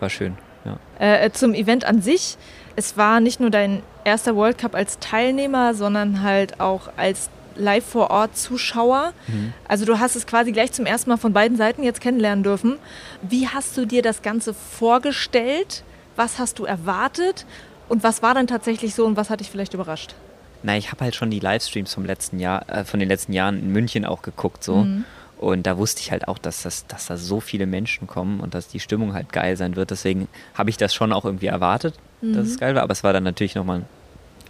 war 0.00 0.10
schön. 0.10 0.36
Ja. 0.64 0.78
Äh, 0.98 1.30
zum 1.32 1.54
Event 1.54 1.84
an 1.84 2.02
sich. 2.02 2.36
Es 2.76 2.96
war 2.96 3.20
nicht 3.20 3.40
nur 3.40 3.50
dein 3.50 3.82
erster 4.04 4.36
World 4.36 4.58
Cup 4.58 4.74
als 4.74 4.98
Teilnehmer, 4.98 5.74
sondern 5.74 6.22
halt 6.22 6.60
auch 6.60 6.90
als 6.96 7.30
live 7.56 7.84
vor 7.84 8.10
Ort 8.10 8.36
Zuschauer. 8.36 9.12
Mhm. 9.28 9.52
Also 9.68 9.84
du 9.84 9.98
hast 9.98 10.16
es 10.16 10.26
quasi 10.26 10.52
gleich 10.52 10.72
zum 10.72 10.86
ersten 10.86 11.10
Mal 11.10 11.16
von 11.16 11.32
beiden 11.32 11.56
Seiten 11.56 11.82
jetzt 11.82 12.00
kennenlernen 12.00 12.42
dürfen. 12.42 12.78
Wie 13.22 13.48
hast 13.48 13.76
du 13.76 13.86
dir 13.86 14.02
das 14.02 14.22
Ganze 14.22 14.54
vorgestellt? 14.54 15.84
Was 16.16 16.38
hast 16.38 16.58
du 16.58 16.64
erwartet? 16.64 17.46
Und 17.88 18.02
was 18.02 18.22
war 18.22 18.34
dann 18.34 18.46
tatsächlich 18.46 18.94
so 18.94 19.04
und 19.04 19.16
was 19.16 19.30
hat 19.30 19.40
dich 19.40 19.50
vielleicht 19.50 19.74
überrascht? 19.74 20.14
Na, 20.62 20.76
ich 20.76 20.90
habe 20.90 21.04
halt 21.04 21.14
schon 21.14 21.30
die 21.30 21.40
Livestreams 21.40 21.92
vom 21.92 22.06
letzten 22.06 22.38
Jahr, 22.38 22.68
äh, 22.68 22.84
von 22.84 22.98
den 22.98 23.08
letzten 23.08 23.32
Jahren 23.32 23.58
in 23.58 23.70
München 23.70 24.04
auch 24.04 24.22
geguckt 24.22 24.64
so. 24.64 24.76
Mhm. 24.76 25.04
Und 25.38 25.66
da 25.66 25.76
wusste 25.78 26.00
ich 26.00 26.10
halt 26.10 26.28
auch, 26.28 26.38
dass, 26.38 26.62
das, 26.62 26.86
dass 26.86 27.06
da 27.06 27.16
so 27.16 27.40
viele 27.40 27.66
Menschen 27.66 28.06
kommen 28.06 28.40
und 28.40 28.54
dass 28.54 28.68
die 28.68 28.80
Stimmung 28.80 29.14
halt 29.14 29.32
geil 29.32 29.56
sein 29.56 29.76
wird. 29.76 29.90
Deswegen 29.90 30.28
habe 30.54 30.70
ich 30.70 30.76
das 30.76 30.94
schon 30.94 31.12
auch 31.12 31.24
irgendwie 31.24 31.46
erwartet, 31.46 31.94
mhm. 32.20 32.34
dass 32.34 32.48
es 32.48 32.58
geil 32.58 32.74
war. 32.74 32.82
Aber 32.82 32.92
es 32.92 33.04
war 33.04 33.12
dann 33.12 33.24
natürlich 33.24 33.54
nochmal 33.54 33.82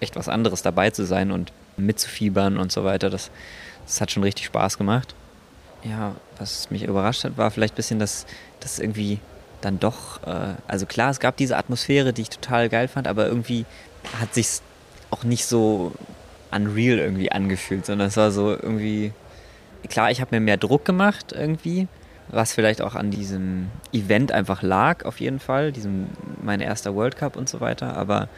echt 0.00 0.16
was 0.16 0.28
anderes 0.28 0.62
dabei 0.62 0.90
zu 0.90 1.04
sein 1.04 1.30
und 1.30 1.52
mitzufiebern 1.76 2.58
und 2.58 2.70
so 2.70 2.84
weiter. 2.84 3.10
Das, 3.10 3.30
das 3.86 4.00
hat 4.00 4.10
schon 4.10 4.22
richtig 4.22 4.46
Spaß 4.46 4.78
gemacht. 4.78 5.14
Ja, 5.82 6.14
was 6.38 6.70
mich 6.70 6.84
überrascht 6.84 7.24
hat, 7.24 7.36
war 7.36 7.50
vielleicht 7.50 7.74
ein 7.74 7.76
bisschen, 7.76 7.98
dass 7.98 8.26
das 8.60 8.78
irgendwie 8.78 9.18
dann 9.60 9.80
doch, 9.80 10.22
äh, 10.26 10.54
also 10.66 10.86
klar, 10.86 11.10
es 11.10 11.20
gab 11.20 11.36
diese 11.36 11.56
Atmosphäre, 11.56 12.12
die 12.12 12.22
ich 12.22 12.30
total 12.30 12.68
geil 12.68 12.88
fand, 12.88 13.08
aber 13.08 13.26
irgendwie 13.26 13.66
hat 14.20 14.34
sich 14.34 14.60
auch 15.10 15.24
nicht 15.24 15.46
so 15.46 15.92
unreal 16.50 16.98
irgendwie 16.98 17.32
angefühlt, 17.32 17.86
sondern 17.86 18.08
es 18.08 18.16
war 18.16 18.30
so 18.30 18.50
irgendwie, 18.50 19.12
klar, 19.88 20.10
ich 20.10 20.20
habe 20.20 20.34
mir 20.34 20.40
mehr 20.40 20.56
Druck 20.56 20.84
gemacht 20.84 21.32
irgendwie, 21.32 21.88
was 22.28 22.52
vielleicht 22.52 22.82
auch 22.82 22.94
an 22.94 23.10
diesem 23.10 23.70
Event 23.92 24.32
einfach 24.32 24.62
lag, 24.62 25.04
auf 25.04 25.20
jeden 25.20 25.40
Fall, 25.40 25.72
diesem 25.72 26.06
mein 26.42 26.60
erster 26.60 26.94
World 26.94 27.16
Cup 27.16 27.36
und 27.36 27.48
so 27.48 27.60
weiter, 27.60 27.96
aber 27.96 28.28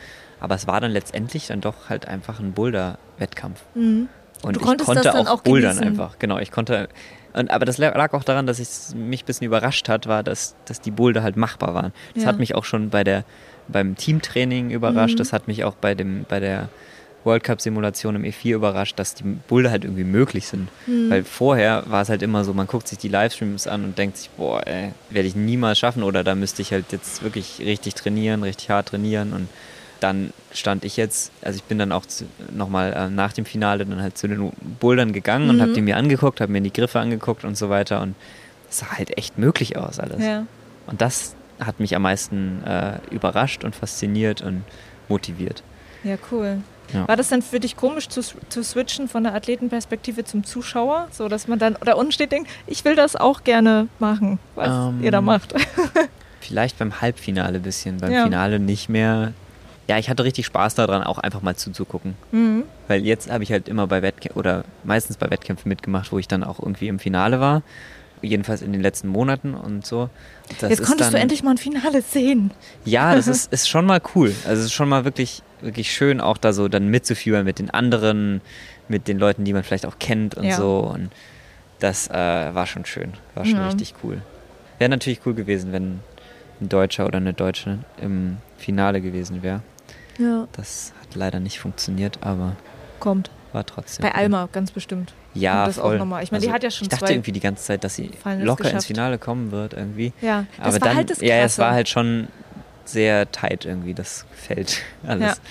aber 0.41 0.55
es 0.55 0.67
war 0.67 0.81
dann 0.81 0.91
letztendlich 0.91 1.47
dann 1.47 1.61
doch 1.61 1.89
halt 1.89 2.07
einfach 2.07 2.41
ein 2.41 2.53
Boulder-Wettkampf. 2.53 3.63
Mhm. 3.75 4.09
Und 4.43 4.57
ich 4.57 4.63
konnte 4.63 5.15
auch, 5.15 5.27
auch 5.27 5.41
bouldern 5.41 5.79
einfach. 5.79 6.19
Genau, 6.19 6.39
ich 6.39 6.51
konnte. 6.51 6.89
Und, 7.33 7.51
aber 7.51 7.65
das 7.65 7.79
lag 7.79 8.13
auch 8.13 8.25
daran, 8.25 8.47
dass 8.47 8.59
es 8.59 8.95
mich 8.95 9.23
ein 9.23 9.27
bisschen 9.27 9.47
überrascht 9.47 9.89
hat, 9.89 10.07
war, 10.07 10.23
dass, 10.23 10.55
dass 10.67 10.81
die 10.81 10.91
Boulder 10.91 11.23
halt 11.23 11.37
machbar 11.37 11.75
waren. 11.75 11.93
Das 12.15 12.25
ja. 12.25 12.29
hat 12.29 12.39
mich 12.39 12.55
auch 12.55 12.65
schon 12.65 12.91
bei 12.91 13.03
der, 13.03 13.25
beim 13.69 13.97
Teamtraining 13.97 14.71
überrascht. 14.71 15.15
Mhm. 15.15 15.19
Das 15.19 15.33
hat 15.33 15.49
mich 15.49 15.65
auch 15.65 15.75
bei, 15.75 15.95
dem, 15.95 16.27
bei 16.29 16.39
der 16.39 16.69
World 17.27 17.45
Cup-Simulation 17.45 18.17
im 18.17 18.23
E4 18.23 18.55
überrascht, 18.55 18.99
dass 18.99 19.15
die 19.15 19.25
Boulder 19.25 19.71
halt 19.71 19.85
irgendwie 19.85 20.05
möglich 20.05 20.47
sind. 20.47 20.69
Mhm. 20.87 21.11
Weil 21.11 21.25
vorher 21.25 21.83
war 21.87 22.01
es 22.01 22.09
halt 22.09 22.23
immer 22.23 22.45
so, 22.45 22.55
man 22.55 22.67
guckt 22.67 22.89
sich 22.89 22.99
die 22.99 23.09
Livestreams 23.09 23.67
an 23.67 23.85
und 23.85 23.99
denkt 23.99 24.17
sich, 24.17 24.31
boah, 24.31 24.67
ey, 24.67 24.93
werde 25.11 25.29
ich 25.29 25.37
niemals 25.37 25.79
schaffen 25.79 26.03
oder 26.03 26.25
da 26.25 26.35
müsste 26.35 26.63
ich 26.63 26.73
halt 26.73 26.87
jetzt 26.93 27.23
wirklich 27.23 27.59
richtig 27.61 27.95
trainieren, 27.95 28.43
richtig 28.43 28.71
hart 28.71 28.89
trainieren 28.89 29.33
und 29.35 29.49
dann 30.01 30.33
stand 30.53 30.85
ich 30.85 30.97
jetzt, 30.97 31.33
also 31.43 31.57
ich 31.57 31.65
bin 31.65 31.79
dann 31.79 31.91
auch 31.91 32.05
nochmal 32.55 32.93
äh, 32.93 33.09
nach 33.09 33.33
dem 33.33 33.45
Finale 33.45 33.85
dann 33.87 34.01
halt 34.01 34.19
zu 34.19 34.29
den 34.29 34.53
Bouldern 34.79 35.13
gegangen 35.13 35.45
mhm. 35.45 35.51
und 35.51 35.61
habe 35.63 35.73
die 35.73 35.81
mir 35.81 35.97
angeguckt, 35.97 36.41
habe 36.41 36.53
mir 36.53 36.61
die 36.61 36.73
Griffe 36.73 37.01
angeguckt 37.01 37.45
und 37.45 37.57
so 37.57 37.71
weiter 37.71 38.03
und 38.03 38.15
es 38.71 38.79
sah 38.79 38.91
halt 38.99 39.17
echt 39.17 39.39
möglich 39.39 39.77
aus 39.77 39.99
alles. 39.99 40.23
Ja. 40.23 40.47
Und 40.87 41.01
das 41.01 41.35
hat 41.59 41.81
mich 41.81 41.97
am 41.97 42.03
meisten 42.03 42.63
äh, 42.65 42.99
überrascht 43.11 43.65
und 43.65 43.75
fasziniert 43.75 44.43
und 44.43 44.65
motiviert. 45.09 45.63
Ja, 46.05 46.17
cool. 46.31 46.59
Ja. 46.93 47.09
War 47.09 47.17
das 47.17 47.29
dann 47.29 47.43
für 47.43 47.61
dich 47.61 47.77
komisch 47.77 48.09
zu, 48.09 48.23
zu 48.23 48.63
switchen 48.63 49.09
von 49.09 49.25
der 49.25 49.35
Athletenperspektive 49.35 50.25
zum 50.25 50.45
Zuschauer, 50.45 51.09
so 51.11 51.29
dass 51.29 51.49
man 51.49 51.59
dann 51.59 51.77
da 51.85 51.95
unten 51.95 52.13
steht 52.13 52.33
denkt, 52.33 52.51
ich 52.67 52.85
will 52.85 52.97
das 52.97 53.17
auch 53.17 53.45
gerne 53.45 53.89
machen, 53.99 54.39
was 54.55 54.93
ähm, 54.93 55.03
ihr 55.03 55.11
da 55.11 55.21
macht? 55.21 55.55
vielleicht 56.41 56.79
beim 56.79 57.01
Halbfinale 57.01 57.59
ein 57.59 57.63
bisschen, 57.63 57.99
beim 57.99 58.13
ja. 58.13 58.25
Finale 58.25 58.59
nicht 58.59 58.89
mehr 58.89 59.33
ja, 59.89 59.99
ich 59.99 60.11
hatte 60.11 60.25
richtig 60.25 60.47
Spaß 60.47 60.75
daran, 60.75 61.05
auch 61.05 61.19
einfach 61.19 61.43
mal 61.43 61.55
zuzugucken. 61.55 62.17
Mhm. 62.33 62.65
Weil 62.89 63.05
jetzt 63.05 63.31
habe 63.31 63.45
ich 63.45 63.53
halt 63.53 63.69
immer 63.69 63.87
bei 63.87 64.03
Wettkämpfen 64.03 64.39
oder 64.39 64.65
meistens 64.83 65.17
bei 65.17 65.31
Wettkämpfen 65.31 65.69
mitgemacht, 65.69 66.11
wo 66.11 66.19
ich 66.19 66.27
dann 66.27 66.43
auch 66.43 66.59
irgendwie 66.59 66.89
im 66.89 66.99
Finale 66.99 67.41
war. 67.41 67.63
Jedenfalls 68.23 68.63
in 68.63 68.73
den 68.73 68.81
letzten 68.81 69.09
Monaten 69.09 69.55
und 69.55 69.85
so. 69.87 70.09
Das 70.61 70.71
jetzt 70.71 70.83
konntest 70.83 71.09
dann, 71.09 71.13
du 71.13 71.19
endlich 71.19 71.43
mal 71.43 71.53
ein 71.53 71.59
Finale 71.59 72.03
sehen. 72.03 72.51
Ja, 72.85 73.15
das 73.15 73.27
ist, 73.29 73.53
ist 73.53 73.69
schon 73.69 73.87
mal 73.87 74.01
cool. 74.15 74.35
Also 74.47 74.61
es 74.61 74.67
ist 74.67 74.73
schon 74.73 74.89
mal 74.89 75.05
wirklich, 75.05 75.43
wirklich 75.61 75.93
schön, 75.93 76.21
auch 76.21 76.39
da 76.39 76.53
so 76.53 76.69
dann 76.69 76.89
mitzuführen 76.89 77.45
mit 77.45 77.59
den 77.59 77.71
anderen, 77.71 78.41
mit 78.89 79.09
den 79.09 79.19
Leuten, 79.19 79.45
die 79.45 79.53
man 79.53 79.65
vielleicht 79.65 79.87
auch 79.87 79.99
kennt 79.99 80.35
und 80.35 80.45
ja. 80.45 80.57
so. 80.57 80.79
Und 80.79 81.11
das 81.79 82.09
äh, 82.09 82.13
war 82.15 82.67
schon 82.67 82.87
schön. 82.87 83.13
War 83.35 83.45
schon 83.45 83.57
ja. 83.57 83.67
richtig 83.67 83.95
cool. 84.03 84.23
Wäre 84.79 84.89
natürlich 84.89 85.21
cool 85.27 85.35
gewesen, 85.35 85.73
wenn 85.73 86.01
ein 86.61 86.69
Deutscher 86.69 87.07
oder 87.07 87.19
eine 87.19 87.35
Deutsche 87.35 87.79
im 88.01 88.39
Finale 88.57 89.01
gewesen 89.01 89.43
wäre. 89.43 89.63
Ja. 90.19 90.49
Das 90.53 90.93
hat 91.01 91.15
leider 91.15 91.41
nicht 91.41 91.59
funktioniert, 91.59 92.19
aber 92.23 92.57
kommt. 93.01 93.31
War 93.53 93.65
trotzdem. 93.65 94.03
Bei 94.03 94.15
Alma 94.15 94.49
ganz 94.53 94.71
bestimmt. 94.71 95.15
Ja, 95.41 95.67
das 95.67 95.77
voll. 95.77 95.95
auch 95.95 95.99
nochmal. 95.99 96.23
Ich 96.23 96.31
meine, 96.31 96.39
also, 96.41 96.49
die 96.49 96.55
hat 96.55 96.63
ja 96.63 96.71
schon 96.71 96.85
Ich 96.87 96.89
dachte 96.89 97.13
irgendwie 97.13 97.33
die 97.33 97.41
ganze 97.41 97.65
Zeit, 97.65 97.85
dass 97.85 97.97
sie 97.97 98.11
locker 98.39 98.65
geschafft. 98.65 98.75
ins 98.75 98.87
Finale 98.87 99.19
kommen 99.19 99.51
wird 99.51 99.75
irgendwie. 99.75 100.13
Ja, 100.21 100.47
das 100.57 100.67
aber 100.67 100.73
war 100.73 100.89
dann, 100.89 100.97
halt 100.97 101.11
das 101.11 101.19
Krasse. 101.19 101.31
Ja, 101.31 101.37
es 101.45 101.59
war 101.59 101.73
halt 101.73 101.89
schon 101.89 102.29
sehr 102.85 103.31
tight 103.33 103.65
irgendwie 103.65 103.95
das 103.95 104.27
Feld 104.33 104.83
alles 105.07 105.37
ja. 105.37 105.43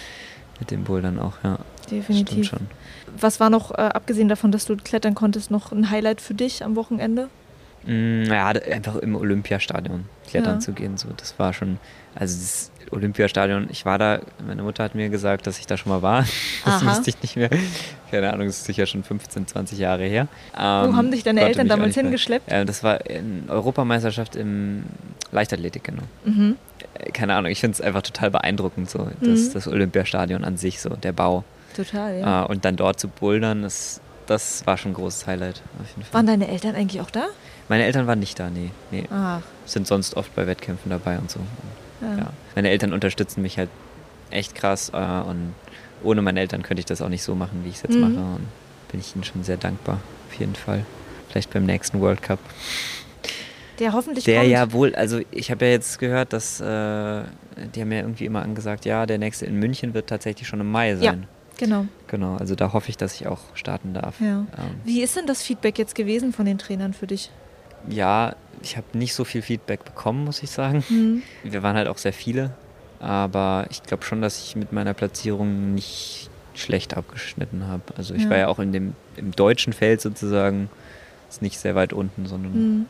mit 0.59 0.71
dem 0.71 0.83
Bouldern 0.83 1.19
auch. 1.19 1.33
Ja, 1.43 1.59
definitiv. 1.91 2.47
Schon. 2.47 2.67
Was 3.19 3.39
war 3.39 3.49
noch 3.49 3.71
äh, 3.71 3.75
abgesehen 3.75 4.27
davon, 4.27 4.51
dass 4.51 4.65
du 4.65 4.75
klettern 4.77 5.15
konntest, 5.15 5.51
noch 5.51 5.71
ein 5.71 5.89
Highlight 5.89 6.21
für 6.21 6.33
dich 6.33 6.63
am 6.63 6.75
Wochenende? 6.75 7.29
Mm, 7.85 8.23
ja, 8.23 8.47
einfach 8.47 8.95
im 8.97 9.15
Olympiastadion 9.15 10.05
klettern 10.27 10.55
ja. 10.55 10.59
zu 10.59 10.73
gehen. 10.73 10.97
So, 10.97 11.09
das 11.15 11.37
war 11.37 11.53
schon, 11.53 11.77
also 12.15 12.37
das 12.37 12.71
Olympiastadion, 12.91 13.67
ich 13.69 13.85
war 13.85 13.97
da, 13.97 14.19
meine 14.45 14.63
Mutter 14.63 14.83
hat 14.83 14.95
mir 14.95 15.09
gesagt, 15.09 15.47
dass 15.47 15.59
ich 15.59 15.67
da 15.67 15.77
schon 15.77 15.91
mal 15.91 16.01
war. 16.01 16.25
Das 16.65 16.81
Aha. 16.81 16.89
wusste 16.89 17.11
ich 17.11 17.21
nicht 17.21 17.35
mehr. 17.35 17.49
Keine 18.09 18.33
Ahnung, 18.33 18.47
das 18.47 18.57
ist 18.57 18.65
sicher 18.65 18.87
schon 18.87 19.03
15, 19.03 19.45
20 19.45 19.77
Jahre 19.77 20.03
her. 20.03 20.27
Ähm, 20.57 20.91
Wo 20.91 20.95
haben 20.95 21.11
dich 21.11 21.23
deine 21.23 21.41
Eltern 21.41 21.67
damals 21.67 21.93
hingeschleppt? 21.93 22.51
Äh, 22.51 22.65
das 22.65 22.83
war 22.83 23.05
in 23.05 23.49
Europameisterschaft 23.49 24.35
im 24.35 24.85
Leichtathletik, 25.31 25.83
genau. 25.83 26.01
Mhm. 26.23 26.55
Äh, 26.95 27.11
keine 27.11 27.35
Ahnung, 27.35 27.51
ich 27.51 27.59
finde 27.59 27.75
es 27.75 27.81
einfach 27.81 28.01
total 28.01 28.31
beeindruckend, 28.31 28.89
so 28.89 29.09
das, 29.21 29.49
mhm. 29.49 29.53
das 29.53 29.67
Olympiastadion 29.67 30.43
an 30.43 30.57
sich, 30.57 30.81
so 30.81 30.89
der 30.89 31.13
Bau. 31.13 31.43
Total, 31.75 32.19
ja. 32.19 32.43
Äh, 32.43 32.47
und 32.47 32.65
dann 32.65 32.77
dort 32.77 32.99
zu 32.99 33.09
bouldern, 33.09 33.61
das, 33.61 34.01
das 34.25 34.65
war 34.65 34.77
schon 34.77 34.91
ein 34.91 34.95
großes 34.95 35.27
Highlight. 35.27 35.61
Waren 36.11 36.25
deine 36.25 36.47
Eltern 36.47 36.73
eigentlich 36.75 37.01
auch 37.01 37.11
da? 37.11 37.27
Meine 37.67 37.85
Eltern 37.85 38.07
waren 38.07 38.19
nicht 38.19 38.39
da, 38.39 38.49
nee. 38.49 38.71
nee. 38.91 39.05
Ach. 39.11 39.41
Sind 39.65 39.87
sonst 39.87 40.15
oft 40.15 40.35
bei 40.35 40.45
Wettkämpfen 40.45 40.89
dabei 40.89 41.17
und 41.17 41.31
so. 41.31 41.39
Ja. 42.01 42.17
ja. 42.17 42.33
Meine 42.55 42.69
Eltern 42.69 42.93
unterstützen 42.93 43.41
mich 43.41 43.57
halt 43.57 43.69
echt 44.29 44.55
krass 44.55 44.91
äh, 44.93 44.97
und 44.97 45.53
ohne 46.03 46.21
meine 46.21 46.39
Eltern 46.39 46.61
könnte 46.61 46.79
ich 46.79 46.85
das 46.85 47.01
auch 47.01 47.09
nicht 47.09 47.23
so 47.23 47.35
machen, 47.35 47.61
wie 47.63 47.69
ich 47.69 47.75
es 47.75 47.83
jetzt 47.83 47.95
mhm. 47.95 48.01
mache. 48.01 48.35
Und 48.35 48.47
bin 48.91 48.99
ich 48.99 49.15
ihnen 49.15 49.23
schon 49.23 49.43
sehr 49.43 49.57
dankbar, 49.57 49.99
auf 50.29 50.39
jeden 50.39 50.55
Fall. 50.55 50.85
Vielleicht 51.29 51.51
beim 51.51 51.65
nächsten 51.65 51.99
World 51.99 52.21
Cup. 52.21 52.39
Der 53.79 53.93
hoffentlich 53.93 54.23
Der 54.23 54.41
kommt. 54.41 54.51
ja 54.51 54.71
wohl, 54.71 54.95
also 54.95 55.19
ich 55.31 55.51
habe 55.51 55.65
ja 55.65 55.71
jetzt 55.71 55.99
gehört, 55.99 56.31
dass 56.31 56.61
äh, 56.61 56.63
die 56.63 57.81
haben 57.81 57.91
ja 57.91 57.99
irgendwie 57.99 58.25
immer 58.25 58.41
angesagt, 58.41 58.85
ja, 58.85 59.05
der 59.05 59.17
nächste 59.17 59.45
in 59.45 59.55
München 59.59 59.93
wird 59.93 60.07
tatsächlich 60.07 60.47
schon 60.47 60.61
im 60.61 60.71
Mai 60.71 60.95
sein. 60.95 61.03
Ja, 61.03 61.15
genau. 61.57 61.85
Genau, 62.07 62.37
also 62.37 62.55
da 62.55 62.71
hoffe 62.71 62.89
ich, 62.89 62.95
dass 62.95 63.15
ich 63.15 63.27
auch 63.27 63.39
starten 63.53 63.93
darf. 63.93 64.21
Ja. 64.21 64.27
Ähm. 64.27 64.45
Wie 64.85 65.01
ist 65.01 65.17
denn 65.17 65.27
das 65.27 65.41
Feedback 65.41 65.77
jetzt 65.77 65.95
gewesen 65.95 66.31
von 66.31 66.45
den 66.45 66.57
Trainern 66.57 66.93
für 66.93 67.07
dich? 67.07 67.31
Ja, 67.89 68.35
ich 68.61 68.77
habe 68.77 68.87
nicht 68.97 69.13
so 69.13 69.23
viel 69.25 69.41
Feedback 69.41 69.83
bekommen, 69.85 70.23
muss 70.25 70.41
ich 70.43 70.49
sagen. 70.51 70.83
Mhm. 70.89 71.21
Wir 71.43 71.61
waren 71.63 71.75
halt 71.75 71.87
auch 71.87 71.97
sehr 71.97 72.13
viele 72.13 72.51
Aber 72.99 73.67
ich 73.69 73.83
glaube 73.83 74.03
schon, 74.05 74.21
dass 74.21 74.39
ich 74.41 74.55
mit 74.55 74.71
meiner 74.71 74.93
Platzierung 74.93 75.75
nicht 75.75 76.29
schlecht 76.55 76.95
abgeschnitten 76.95 77.67
habe. 77.67 77.83
Also 77.97 78.13
ich 78.15 78.23
Ja. 78.23 78.29
war 78.31 78.37
ja 78.37 78.47
auch 78.47 78.57
in 78.59 78.71
dem 78.71 78.93
im 79.17 79.31
deutschen 79.33 79.73
Feld 79.73 79.99
sozusagen, 80.01 80.69
ist 81.29 81.41
nicht 81.41 81.59
sehr 81.59 81.75
weit 81.75 81.91
unten, 81.93 82.25
sondern 82.25 82.53
Mhm. 82.53 82.85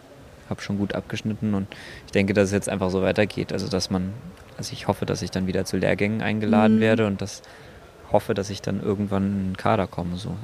habe 0.49 0.61
schon 0.61 0.77
gut 0.77 0.93
abgeschnitten 0.93 1.55
und 1.55 1.67
ich 2.05 2.11
denke, 2.11 2.33
dass 2.33 2.45
es 2.45 2.51
jetzt 2.51 2.69
einfach 2.69 2.91
so 2.91 3.01
weitergeht. 3.01 3.51
Also 3.51 3.67
dass 3.67 3.89
man, 3.89 4.13
also 4.57 4.71
ich 4.73 4.87
hoffe, 4.87 5.05
dass 5.07 5.21
ich 5.23 5.31
dann 5.31 5.47
wieder 5.47 5.65
zu 5.65 5.75
Lehrgängen 5.75 6.21
eingeladen 6.21 6.77
Mhm. 6.77 6.81
werde 6.81 7.07
und 7.07 7.21
das 7.21 7.41
hoffe, 8.11 8.35
dass 8.35 8.49
ich 8.51 8.61
dann 8.61 8.81
irgendwann 8.83 9.23
in 9.25 9.43
den 9.49 9.57
Kader 9.57 9.87
komme. 9.87 10.15
So. 10.17 10.35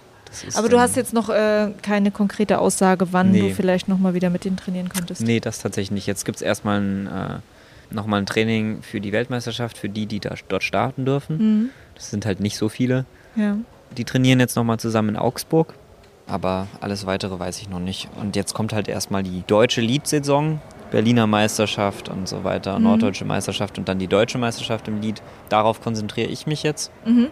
Aber 0.56 0.70
du 0.70 0.80
hast 0.80 0.96
jetzt 0.96 1.14
noch 1.14 1.30
äh, 1.30 1.72
keine 1.82 2.12
konkrete 2.12 2.60
Aussage, 2.60 3.12
wann 3.12 3.34
du 3.34 3.40
Nee. 3.40 3.54
vielleicht 3.54 3.88
nochmal 3.88 4.14
wieder 4.14 4.30
mit 4.30 4.46
denen 4.46 4.58
trainieren 4.58 4.90
könntest. 4.90 5.22
Nee, 5.22 5.40
das 5.40 5.60
tatsächlich 5.60 5.92
nicht. 5.92 6.08
Jetzt 6.08 6.26
gibt 6.26 6.38
es 6.38 6.42
erstmal 6.42 6.80
ein, 6.82 7.08
äh, 7.08 7.40
nochmal 7.94 8.22
ein 8.22 8.26
Training 8.26 8.82
für 8.82 9.02
die 9.02 9.12
Weltmeisterschaft, 9.12 9.78
für 9.78 9.90
die, 9.90 10.06
die 10.06 10.20
da, 10.20 10.36
dort 10.48 10.64
starten 10.64 11.06
dürfen. 11.06 11.38
Mhm. 11.38 11.70
Das 11.96 12.10
sind 12.10 12.26
halt 12.26 12.40
nicht 12.40 12.58
so 12.58 12.70
viele. 12.70 13.06
Ja. 13.36 13.58
Die 13.98 14.06
trainieren 14.06 14.40
jetzt 14.40 14.56
nochmal 14.56 14.80
zusammen 14.80 15.10
in 15.10 15.18
Augsburg. 15.18 15.74
Aber 16.28 16.68
alles 16.80 17.06
weitere 17.06 17.38
weiß 17.38 17.60
ich 17.60 17.70
noch 17.70 17.80
nicht. 17.80 18.08
Und 18.20 18.36
jetzt 18.38 18.54
kommt 18.54 18.72
halt 18.72 18.88
erstmal 18.88 19.22
die 19.24 19.44
deutsche 19.48 19.82
Lead-Saison, 19.82 20.62
Berliner 20.90 21.28
Meisterschaft 21.28 22.08
und 22.08 22.28
so 22.28 22.44
weiter, 22.46 22.78
Mhm. 22.78 22.84
Norddeutsche 22.86 23.26
Meisterschaft 23.26 23.78
und 23.78 23.90
dann 23.90 24.00
die 24.00 24.08
deutsche 24.08 24.38
Meisterschaft 24.38 24.88
im 24.88 25.02
Lead. 25.02 25.22
Darauf 25.50 25.82
konzentriere 25.82 26.30
ich 26.30 26.48
mich 26.48 26.64
jetzt. 26.64 26.90
Mhm. 27.06 27.28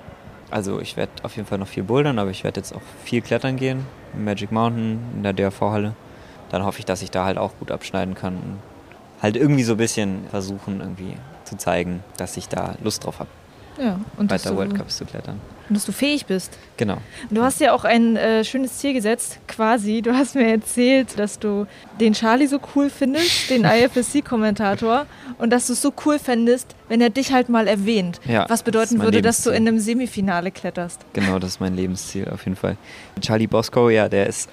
Also 0.51 0.79
ich 0.79 0.97
werde 0.97 1.11
auf 1.23 1.35
jeden 1.35 1.47
Fall 1.47 1.57
noch 1.59 1.67
viel 1.67 1.83
bouldern, 1.83 2.17
aber 2.19 2.31
ich 2.31 2.43
werde 2.43 2.59
jetzt 2.59 2.73
auch 2.73 2.81
viel 3.03 3.21
klettern 3.21 3.55
gehen. 3.55 3.85
Magic 4.17 4.51
Mountain, 4.51 4.99
in 5.15 5.23
der 5.23 5.33
DRV-Halle. 5.33 5.93
Dann 6.49 6.65
hoffe 6.65 6.79
ich, 6.79 6.85
dass 6.85 7.01
ich 7.01 7.11
da 7.11 7.25
halt 7.25 7.37
auch 7.37 7.51
gut 7.59 7.71
abschneiden 7.71 8.15
kann. 8.15 8.35
Und 8.35 8.59
halt 9.21 9.35
irgendwie 9.35 9.63
so 9.63 9.73
ein 9.73 9.77
bisschen 9.77 10.25
versuchen, 10.29 10.79
irgendwie 10.79 11.15
zu 11.43 11.57
zeigen, 11.57 12.03
dass 12.17 12.37
ich 12.37 12.47
da 12.47 12.75
Lust 12.83 13.05
drauf 13.05 13.19
habe, 13.19 13.29
ja. 13.79 13.99
Weiter 14.17 14.49
du, 14.51 14.55
World 14.57 14.75
Cups 14.75 14.97
zu 14.97 15.05
klettern. 15.05 15.39
und 15.69 15.75
dass 15.75 15.85
du 15.85 15.91
fähig 15.91 16.25
bist. 16.25 16.57
Genau. 16.77 16.97
Und 17.29 17.37
Du 17.37 17.41
hast 17.41 17.59
ja 17.61 17.73
auch 17.73 17.83
ein 17.85 18.15
äh, 18.17 18.43
schönes 18.43 18.77
Ziel 18.77 18.93
gesetzt, 18.93 19.39
quasi. 19.47 20.01
Du 20.01 20.13
hast 20.13 20.35
mir 20.35 20.47
erzählt, 20.47 21.17
dass 21.17 21.39
du 21.39 21.65
den 21.99 22.13
Charlie 22.13 22.47
so 22.47 22.59
cool 22.75 22.89
findest, 22.89 23.49
den 23.49 23.63
IFSC-Kommentator, 23.65 25.05
und 25.37 25.49
dass 25.51 25.67
du 25.67 25.73
es 25.73 25.81
so 25.81 25.93
cool 26.05 26.19
fändest, 26.19 26.75
wenn 26.87 27.01
er 27.01 27.09
dich 27.09 27.31
halt 27.31 27.49
mal 27.49 27.67
erwähnt. 27.67 28.19
Ja, 28.25 28.41
Was 28.41 28.47
das 28.49 28.63
bedeuten 28.63 28.97
mein 28.97 29.07
würde, 29.07 29.21
dass 29.21 29.43
du 29.43 29.49
in 29.51 29.67
einem 29.67 29.79
Semifinale 29.79 30.51
kletterst. 30.51 31.01
Genau, 31.13 31.39
das 31.39 31.51
ist 31.51 31.61
mein 31.61 31.75
Lebensziel 31.75 32.27
auf 32.29 32.43
jeden 32.45 32.55
Fall. 32.57 32.77
Charlie 33.21 33.47
Bosco, 33.47 33.89
ja, 33.89 34.09
der 34.09 34.27
ist 34.27 34.49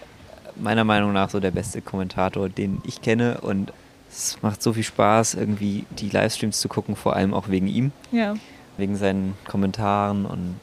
meiner 0.57 0.85
Meinung 0.85 1.13
nach 1.13 1.31
so 1.31 1.41
der 1.41 1.51
beste 1.51 1.83
Kommentator, 1.83 2.49
den 2.49 2.81
ich 2.85 3.03
kenne 3.03 3.39
und 3.43 3.73
es 4.11 4.39
macht 4.41 4.63
so 4.63 4.73
viel 4.73 4.85
Spaß, 4.85 5.35
irgendwie 5.35 5.85
die 5.91 6.09
Livestreams 6.09 6.61
zu 6.61 6.69
gucken, 6.69 6.97
vor 6.97 7.17
allem 7.17 7.35
auch 7.35 7.49
wegen 7.49 7.67
ihm, 7.67 7.93
Ja. 8.13 8.35
Wegen 8.77 8.97
seinen 8.97 9.35
Kommentaren 9.47 10.27
und 10.27 10.57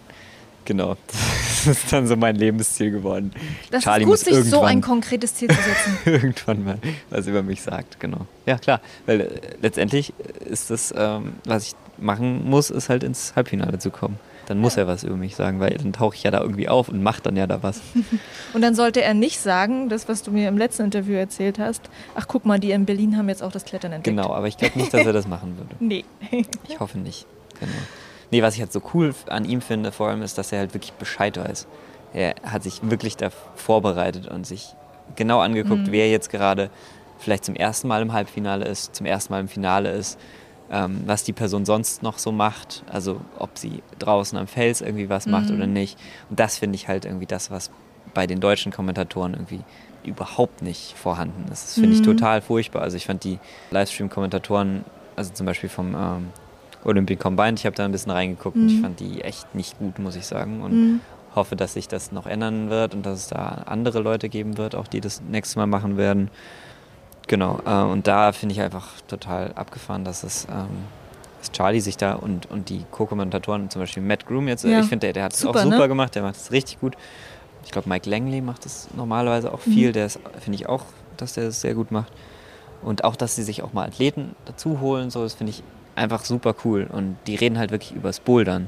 genau, 0.66 0.96
das 1.08 1.68
ist 1.68 1.92
dann 1.92 2.08
so 2.08 2.16
mein 2.16 2.36
Lebensziel 2.36 2.92
geworden. 2.92 3.32
Das 3.72 3.84
Charlie 3.84 4.06
ist 4.06 4.26
gut, 4.26 4.34
sich 4.34 4.50
so 4.50 4.62
ein 4.62 4.82
konkretes 4.82 5.36
Ziel 5.36 5.50
zu 5.50 5.56
setzen. 5.56 5.98
irgendwann 6.06 6.64
mal 6.64 6.78
was 7.10 7.28
über 7.28 7.44
mich 7.44 7.62
sagt, 7.62 8.00
genau. 8.00 8.28
Ja, 8.46 8.58
klar, 8.58 8.82
weil 9.06 9.22
äh, 9.22 9.30
letztendlich 9.62 10.14
ist 10.50 10.70
das, 10.70 10.94
ähm, 10.96 11.34
was 11.46 11.68
ich 11.68 11.76
machen 11.98 12.50
muss, 12.50 12.70
ist 12.70 12.90
halt 12.90 13.04
ins 13.04 13.36
Halbfinale 13.36 13.80
zu 13.80 13.92
kommen. 13.92 14.18
Dann 14.48 14.60
muss 14.60 14.76
er 14.76 14.88
was 14.88 15.04
über 15.04 15.16
mich 15.16 15.36
sagen, 15.36 15.62
weil 15.62 15.78
dann 15.78 15.94
tauche 15.94 16.16
ich 16.16 16.24
ja 16.24 16.32
da 16.32 16.42
irgendwie 16.42 16.68
auf 16.68 16.90
und 16.90 17.02
mache 17.02 17.22
dann 17.22 17.38
ja 17.38 17.48
da 17.48 17.64
was. 17.64 17.82
Und 18.54 18.62
dann 18.62 18.76
sollte 18.76 19.02
er 19.02 19.14
nicht 19.14 19.40
sagen, 19.40 19.88
das, 19.90 20.10
was 20.10 20.22
du 20.22 20.32
mir 20.32 20.50
im 20.50 20.58
letzten 20.58 20.84
Interview 20.84 21.16
erzählt 21.16 21.60
hast, 21.60 21.82
ach 22.16 22.28
guck 22.28 22.46
mal, 22.46 22.60
die 22.60 22.72
in 22.72 22.86
Berlin 22.86 23.18
haben 23.18 23.30
jetzt 23.30 23.42
auch 23.42 23.52
das 23.52 23.64
Klettern 23.64 23.94
entdeckt. 23.94 24.18
Genau, 24.18 24.34
aber 24.34 24.48
ich 24.48 24.58
glaube 24.58 24.78
nicht, 24.78 24.94
dass 24.94 25.06
er 25.06 25.14
das 25.14 25.28
machen 25.28 25.58
würde. 25.58 25.76
Nee. 25.80 26.04
Ich 26.68 26.80
hoffe 26.80 26.98
nicht. 26.98 27.26
Genau. 27.66 27.78
Nee, 28.32 28.42
was 28.42 28.56
ich 28.56 28.62
halt 28.62 28.74
so 28.74 28.82
cool 28.94 29.14
an 29.30 29.46
ihm 29.46 29.62
finde, 29.62 29.92
vor 29.92 30.08
allem 30.10 30.22
ist, 30.22 30.38
dass 30.38 30.52
er 30.52 30.60
halt 30.60 30.74
wirklich 30.74 30.94
Bescheid 30.94 31.38
weiß. 31.38 31.68
Er 32.14 32.36
hat 32.44 32.64
sich 32.64 32.80
wirklich 32.90 33.16
da 33.18 33.30
vorbereitet 33.56 34.28
und 34.28 34.46
sich 34.48 34.74
genau 35.16 35.40
angeguckt, 35.40 35.88
Mhm. 35.88 35.92
wer 35.92 36.10
jetzt 36.10 36.30
gerade 36.30 36.70
vielleicht 37.20 37.46
zum 37.46 37.56
ersten 37.56 37.88
Mal 37.88 38.02
im 38.02 38.12
Halbfinale 38.14 38.66
ist, 38.66 38.96
zum 38.96 39.06
ersten 39.06 39.34
Mal 39.34 39.40
im 39.40 39.48
Finale 39.48 39.92
ist, 39.92 40.20
ähm, 40.72 41.04
was 41.06 41.24
die 41.24 41.34
Person 41.34 41.66
sonst 41.66 42.02
noch 42.02 42.18
so 42.18 42.32
macht, 42.32 42.84
also 42.92 43.22
ob 43.38 43.58
sie 43.58 43.84
draußen 44.00 44.38
am 44.38 44.48
Fels 44.48 44.82
irgendwie 44.82 45.10
was 45.10 45.28
macht 45.28 45.50
Mhm. 45.50 45.56
oder 45.56 45.68
nicht. 45.68 45.98
Und 46.30 46.40
das 46.40 46.58
finde 46.58 46.76
ich 46.76 46.88
halt 46.88 47.06
irgendwie 47.06 47.26
das, 47.28 47.52
was 47.52 47.70
bei 48.14 48.26
den 48.28 48.40
deutschen 48.40 48.72
Kommentatoren 48.72 49.34
irgendwie 49.34 49.62
überhaupt 50.04 50.62
nicht 50.62 50.96
vorhanden 50.98 51.44
ist. 51.52 51.64
Das 51.64 51.74
finde 51.76 51.94
ich 51.94 52.02
Mhm. 52.02 52.06
total 52.06 52.42
furchtbar. 52.42 52.82
Also 52.82 52.98
ich 52.98 53.06
fand 53.06 53.24
die 53.24 53.40
Livestream-Kommentatoren, 53.72 54.84
also 55.16 55.32
zum 55.34 55.46
Beispiel 55.46 55.70
vom 55.70 55.96
ähm, 55.96 56.30
Olympic 56.86 57.20
Combined, 57.20 57.60
ich 57.60 57.66
habe 57.66 57.76
da 57.76 57.86
ein 57.86 57.92
bisschen 57.92 58.12
reingeguckt 58.12 58.58
und 58.58 58.68
ich 58.68 58.78
Mhm. 58.78 58.82
fand 58.82 59.00
die 59.00 59.22
echt 59.22 59.56
nicht 59.56 59.78
gut, 59.78 60.00
muss 60.00 60.16
ich 60.16 60.26
sagen. 60.26 60.62
Und 60.62 60.74
Mhm. 60.74 61.02
hoffe, 61.36 61.56
dass 61.56 61.74
sich 61.74 61.88
das 61.88 62.12
noch 62.12 62.26
ändern 62.28 62.70
wird 62.70 62.94
und 62.94 63.06
dass 63.06 63.20
es 63.20 63.28
da 63.28 63.64
andere 63.66 64.00
Leute 64.00 64.30
geben 64.30 64.58
wird, 64.58 64.76
auch 64.76 64.88
die 64.88 65.02
das 65.02 65.22
nächste 65.22 65.60
Mal 65.60 65.68
machen 65.68 65.98
werden. 65.98 66.30
Genau, 67.28 67.60
äh, 67.66 67.84
und 67.84 68.06
da 68.08 68.32
finde 68.34 68.54
ich 68.54 68.62
einfach 68.62 68.88
total 69.08 69.54
abgefahren, 69.54 70.04
dass 70.04 70.24
es 70.24 70.46
ähm, 70.52 70.68
dass 71.40 71.52
Charlie 71.52 71.80
sich 71.82 71.98
da 71.98 72.14
und, 72.14 72.50
und 72.52 72.70
die 72.70 72.86
Co-Kommentatoren, 72.92 73.70
zum 73.70 73.82
Beispiel 73.82 74.02
Matt 74.04 74.26
Groom 74.26 74.48
jetzt, 74.48 74.64
äh, 74.66 74.72
Ja. 74.72 74.80
ich 74.80 74.86
finde, 74.88 75.08
der, 75.08 75.14
der 75.14 75.24
hat 75.26 75.34
es 75.34 75.46
auch 75.46 75.54
Super, 75.54 75.66
ne? 75.66 75.88
gemacht, 75.90 76.16
der 76.16 76.22
macht 76.24 76.36
es 76.36 76.52
richtig 76.52 76.80
gut. 76.80 76.96
Ich 77.66 77.72
glaube, 77.72 77.90
Mike 77.90 78.10
Langley 78.10 78.40
macht 78.42 78.66
es 78.66 78.88
normalerweise 78.96 79.54
auch 79.54 79.60
viel, 79.60 79.90
Mhm. 79.90 79.94
der 79.94 80.10
finde 80.10 80.56
ich 80.56 80.68
auch, 80.70 80.84
dass 81.18 81.34
der 81.34 81.46
es 81.48 81.62
sehr 81.62 81.74
gut 81.76 81.92
macht. 81.92 82.12
Und 82.82 83.04
auch, 83.06 83.16
dass 83.16 83.36
sie 83.36 83.44
sich 83.44 83.62
auch 83.64 83.72
mal 83.74 83.88
Athleten 83.88 84.36
dazu 84.46 84.80
holen, 84.82 85.10
so, 85.10 85.24
das 85.24 85.34
finde 85.34 85.52
ich 85.52 85.64
einfach 85.96 86.26
super 86.26 86.56
cool. 86.66 86.88
Und 86.92 87.18
die 87.28 87.36
reden 87.36 87.58
halt 87.58 87.72
wirklich 87.72 87.94
übers 87.94 88.20
Bouldern. 88.20 88.68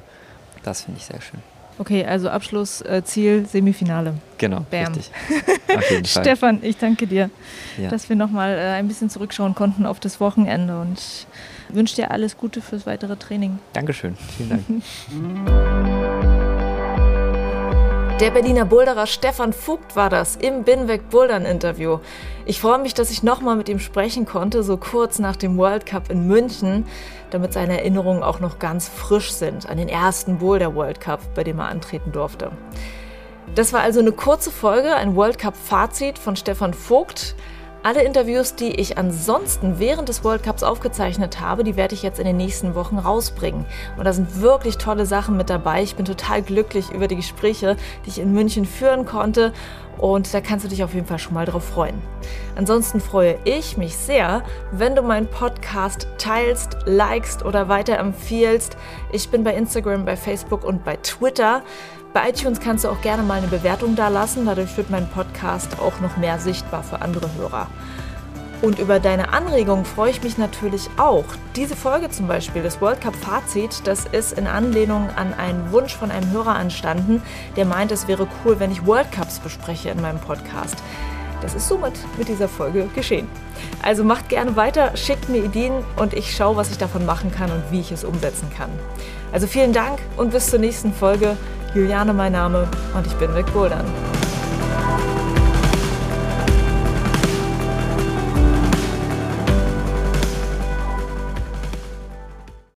Das 0.63 0.83
finde 0.83 0.99
ich 0.99 1.05
sehr 1.05 1.21
schön. 1.21 1.39
Okay, 1.77 2.05
also 2.05 2.29
Abschlussziel 2.29 3.45
Semifinale. 3.45 4.13
Genau, 4.38 4.65
Bam. 4.71 4.93
richtig. 4.93 5.11
Auf 5.75 5.91
jeden 5.91 6.05
Fall. 6.05 6.23
Stefan, 6.23 6.59
ich 6.61 6.77
danke 6.77 7.05
dir, 7.05 7.29
Ja. 7.77 7.89
dass 7.89 8.07
wir 8.07 8.15
nochmal 8.15 8.57
äh, 8.57 8.61
ein 8.77 8.88
bisschen 8.88 9.09
zurückschauen 9.09 9.55
konnten 9.55 9.85
auf 9.85 9.99
das 9.99 10.21
Wochenende 10.21 10.79
und 10.79 11.01
wünsche 11.67 11.95
dir 11.95 12.11
alles 12.11 12.38
Gute 12.38 12.61
fürs 12.61 12.85
weitere 12.85 13.17
Training. 13.17 13.59
Dankeschön. 13.73 14.15
Vielen 14.38 14.49
Dank. 14.49 15.85
Der 18.21 18.32
Berliner 18.32 18.63
Boulderer 18.63 19.08
Stefan 19.08 19.51
Vogt 19.51 19.97
war 19.97 20.10
das 20.10 20.38
im 20.38 20.63
Binweg 20.63 21.10
Bouldern 21.10 21.43
Interview. 21.43 21.99
Ich 22.45 22.62
freue 22.62 22.80
mich, 22.80 22.93
dass 22.93 23.12
ich 23.12 23.23
nochmal 23.23 23.58
mit 23.58 23.67
ihm 23.67 23.80
sprechen 23.80 24.25
konnte, 24.25 24.63
so 24.63 24.78
kurz 24.78 25.19
nach 25.19 25.36
dem 25.36 25.58
World 25.58 25.86
Cup 25.86 26.10
in 26.10 26.25
München, 26.25 26.86
damit 27.32 27.51
seine 27.51 27.78
Erinnerungen 27.80 28.23
auch 28.23 28.39
noch 28.39 28.58
ganz 28.58 28.88
frisch 28.88 29.34
sind 29.34 29.67
an 29.67 29.75
den 29.75 29.89
ersten 29.89 30.38
Boulder 30.38 30.75
World 30.75 31.01
Cup, 31.01 31.19
bei 31.36 31.43
dem 31.43 31.60
er 31.60 31.67
antreten 31.67 32.13
durfte. 32.13 32.51
Das 33.54 33.73
war 33.73 33.82
also 33.82 33.99
eine 33.99 34.13
kurze 34.13 34.49
Folge, 34.49 34.95
ein 34.95 35.17
World 35.17 35.38
Cup 35.38 35.58
Fazit 35.58 36.17
von 36.17 36.38
Stefan 36.38 36.73
Vogt. 36.73 37.36
Alle 37.86 38.02
Interviews, 38.02 38.56
die 38.56 38.71
ich 38.71 38.98
ansonsten 38.98 39.78
während 39.78 40.10
des 40.10 40.24
World 40.24 40.41
Cups 40.41 40.63
aufgezeichnet 40.63 41.39
habe, 41.39 41.63
die 41.63 41.76
werde 41.76 41.93
ich 41.93 42.02
jetzt 42.02 42.17
in 42.17 42.26
den 42.26 42.36
nächsten 42.36 42.74
Wochen 42.74 42.98
rausbringen. 42.98 43.63
Und 43.95 44.06
da 44.06 44.12
sind 44.12 44.41
wirklich 44.41 44.80
tolle 44.80 45.06
Sachen 45.06 45.38
mit 45.38 45.52
dabei. 45.52 45.84
Ich 45.84 45.95
bin 45.95 46.04
total 46.04 46.41
glücklich 46.41 46.89
über 46.89 47.08
die 47.08 47.15
Gespräche, 47.15 47.78
die 48.04 48.10
ich 48.10 48.17
in 48.17 48.34
München 48.34 48.65
führen 48.65 49.06
konnte. 49.06 49.54
Und 49.97 50.34
da 50.34 50.41
kannst 50.41 50.65
du 50.65 50.69
dich 50.69 50.84
auf 50.84 50.93
jeden 50.93 51.05
Fall 51.05 51.19
schon 51.19 51.34
mal 51.34 51.45
drauf 51.45 51.63
freuen. 51.63 52.01
Ansonsten 52.55 52.99
freue 52.99 53.38
ich 53.45 53.77
mich 53.77 53.95
sehr, 53.95 54.43
wenn 54.71 54.95
du 54.95 55.01
meinen 55.01 55.27
Podcast 55.27 56.08
teilst, 56.17 56.77
likest 56.86 57.43
oder 57.45 57.69
weiterempfiehlst. 57.69 58.77
Ich 59.12 59.29
bin 59.29 59.43
bei 59.43 59.55
Instagram, 59.55 60.05
bei 60.05 60.17
Facebook 60.17 60.63
und 60.63 60.84
bei 60.84 60.97
Twitter. 60.97 61.63
Bei 62.13 62.29
iTunes 62.29 62.60
kannst 62.60 62.86
du 62.86 62.89
auch 62.89 63.01
gerne 63.01 63.23
mal 63.23 63.39
eine 63.39 63.47
Bewertung 63.47 63.95
da 63.95 64.08
lassen. 64.08 64.45
Dadurch 64.45 64.75
wird 64.77 64.89
mein 64.89 65.10
Podcast 65.10 65.79
auch 65.79 65.99
noch 65.99 66.15
mehr 66.17 66.39
sichtbar 66.39 66.81
für 66.84 67.01
andere 67.01 67.29
Hörer. 67.36 67.67
Und 68.61 68.79
über 68.79 68.99
deine 68.99 69.33
Anregungen 69.33 69.85
freue 69.85 70.11
ich 70.11 70.23
mich 70.23 70.37
natürlich 70.37 70.89
auch. 70.97 71.25
Diese 71.55 71.75
Folge 71.75 72.09
zum 72.09 72.27
Beispiel, 72.27 72.63
das 72.63 72.81
World 72.81 73.01
Cup 73.01 73.15
Fazit, 73.15 73.81
das 73.85 74.05
ist 74.05 74.37
in 74.37 74.47
Anlehnung 74.47 75.09
an 75.15 75.33
einen 75.33 75.71
Wunsch 75.71 75.95
von 75.95 76.11
einem 76.11 76.31
Hörer 76.31 76.59
entstanden, 76.59 77.21
der 77.55 77.65
meint, 77.65 77.91
es 77.91 78.07
wäre 78.07 78.27
cool, 78.43 78.59
wenn 78.59 78.71
ich 78.71 78.85
World 78.85 79.11
Cups 79.11 79.39
bespreche 79.39 79.89
in 79.89 80.01
meinem 80.01 80.19
Podcast. 80.19 80.75
Das 81.41 81.53
ist 81.53 81.67
somit 81.67 81.93
mit 82.17 82.27
dieser 82.27 82.47
Folge 82.47 82.87
geschehen. 82.95 83.27
Also 83.83 84.03
macht 84.03 84.29
gerne 84.29 84.55
weiter, 84.55 84.95
schickt 84.95 85.29
mir 85.29 85.43
Ideen 85.43 85.83
und 85.97 86.13
ich 86.13 86.35
schaue, 86.35 86.55
was 86.55 86.71
ich 86.71 86.77
davon 86.77 87.05
machen 87.05 87.31
kann 87.31 87.51
und 87.51 87.63
wie 87.69 87.81
ich 87.81 87.91
es 87.91 88.03
umsetzen 88.03 88.49
kann. 88.55 88.69
Also 89.31 89.47
vielen 89.47 89.73
Dank 89.73 89.99
und 90.17 90.31
bis 90.31 90.47
zur 90.47 90.59
nächsten 90.59 90.93
Folge. 90.93 91.37
Juliane 91.75 92.13
mein 92.13 92.31
Name 92.31 92.67
und 92.95 93.05
ich 93.05 93.13
bin 93.15 93.35
wegbouldern. 93.35 93.85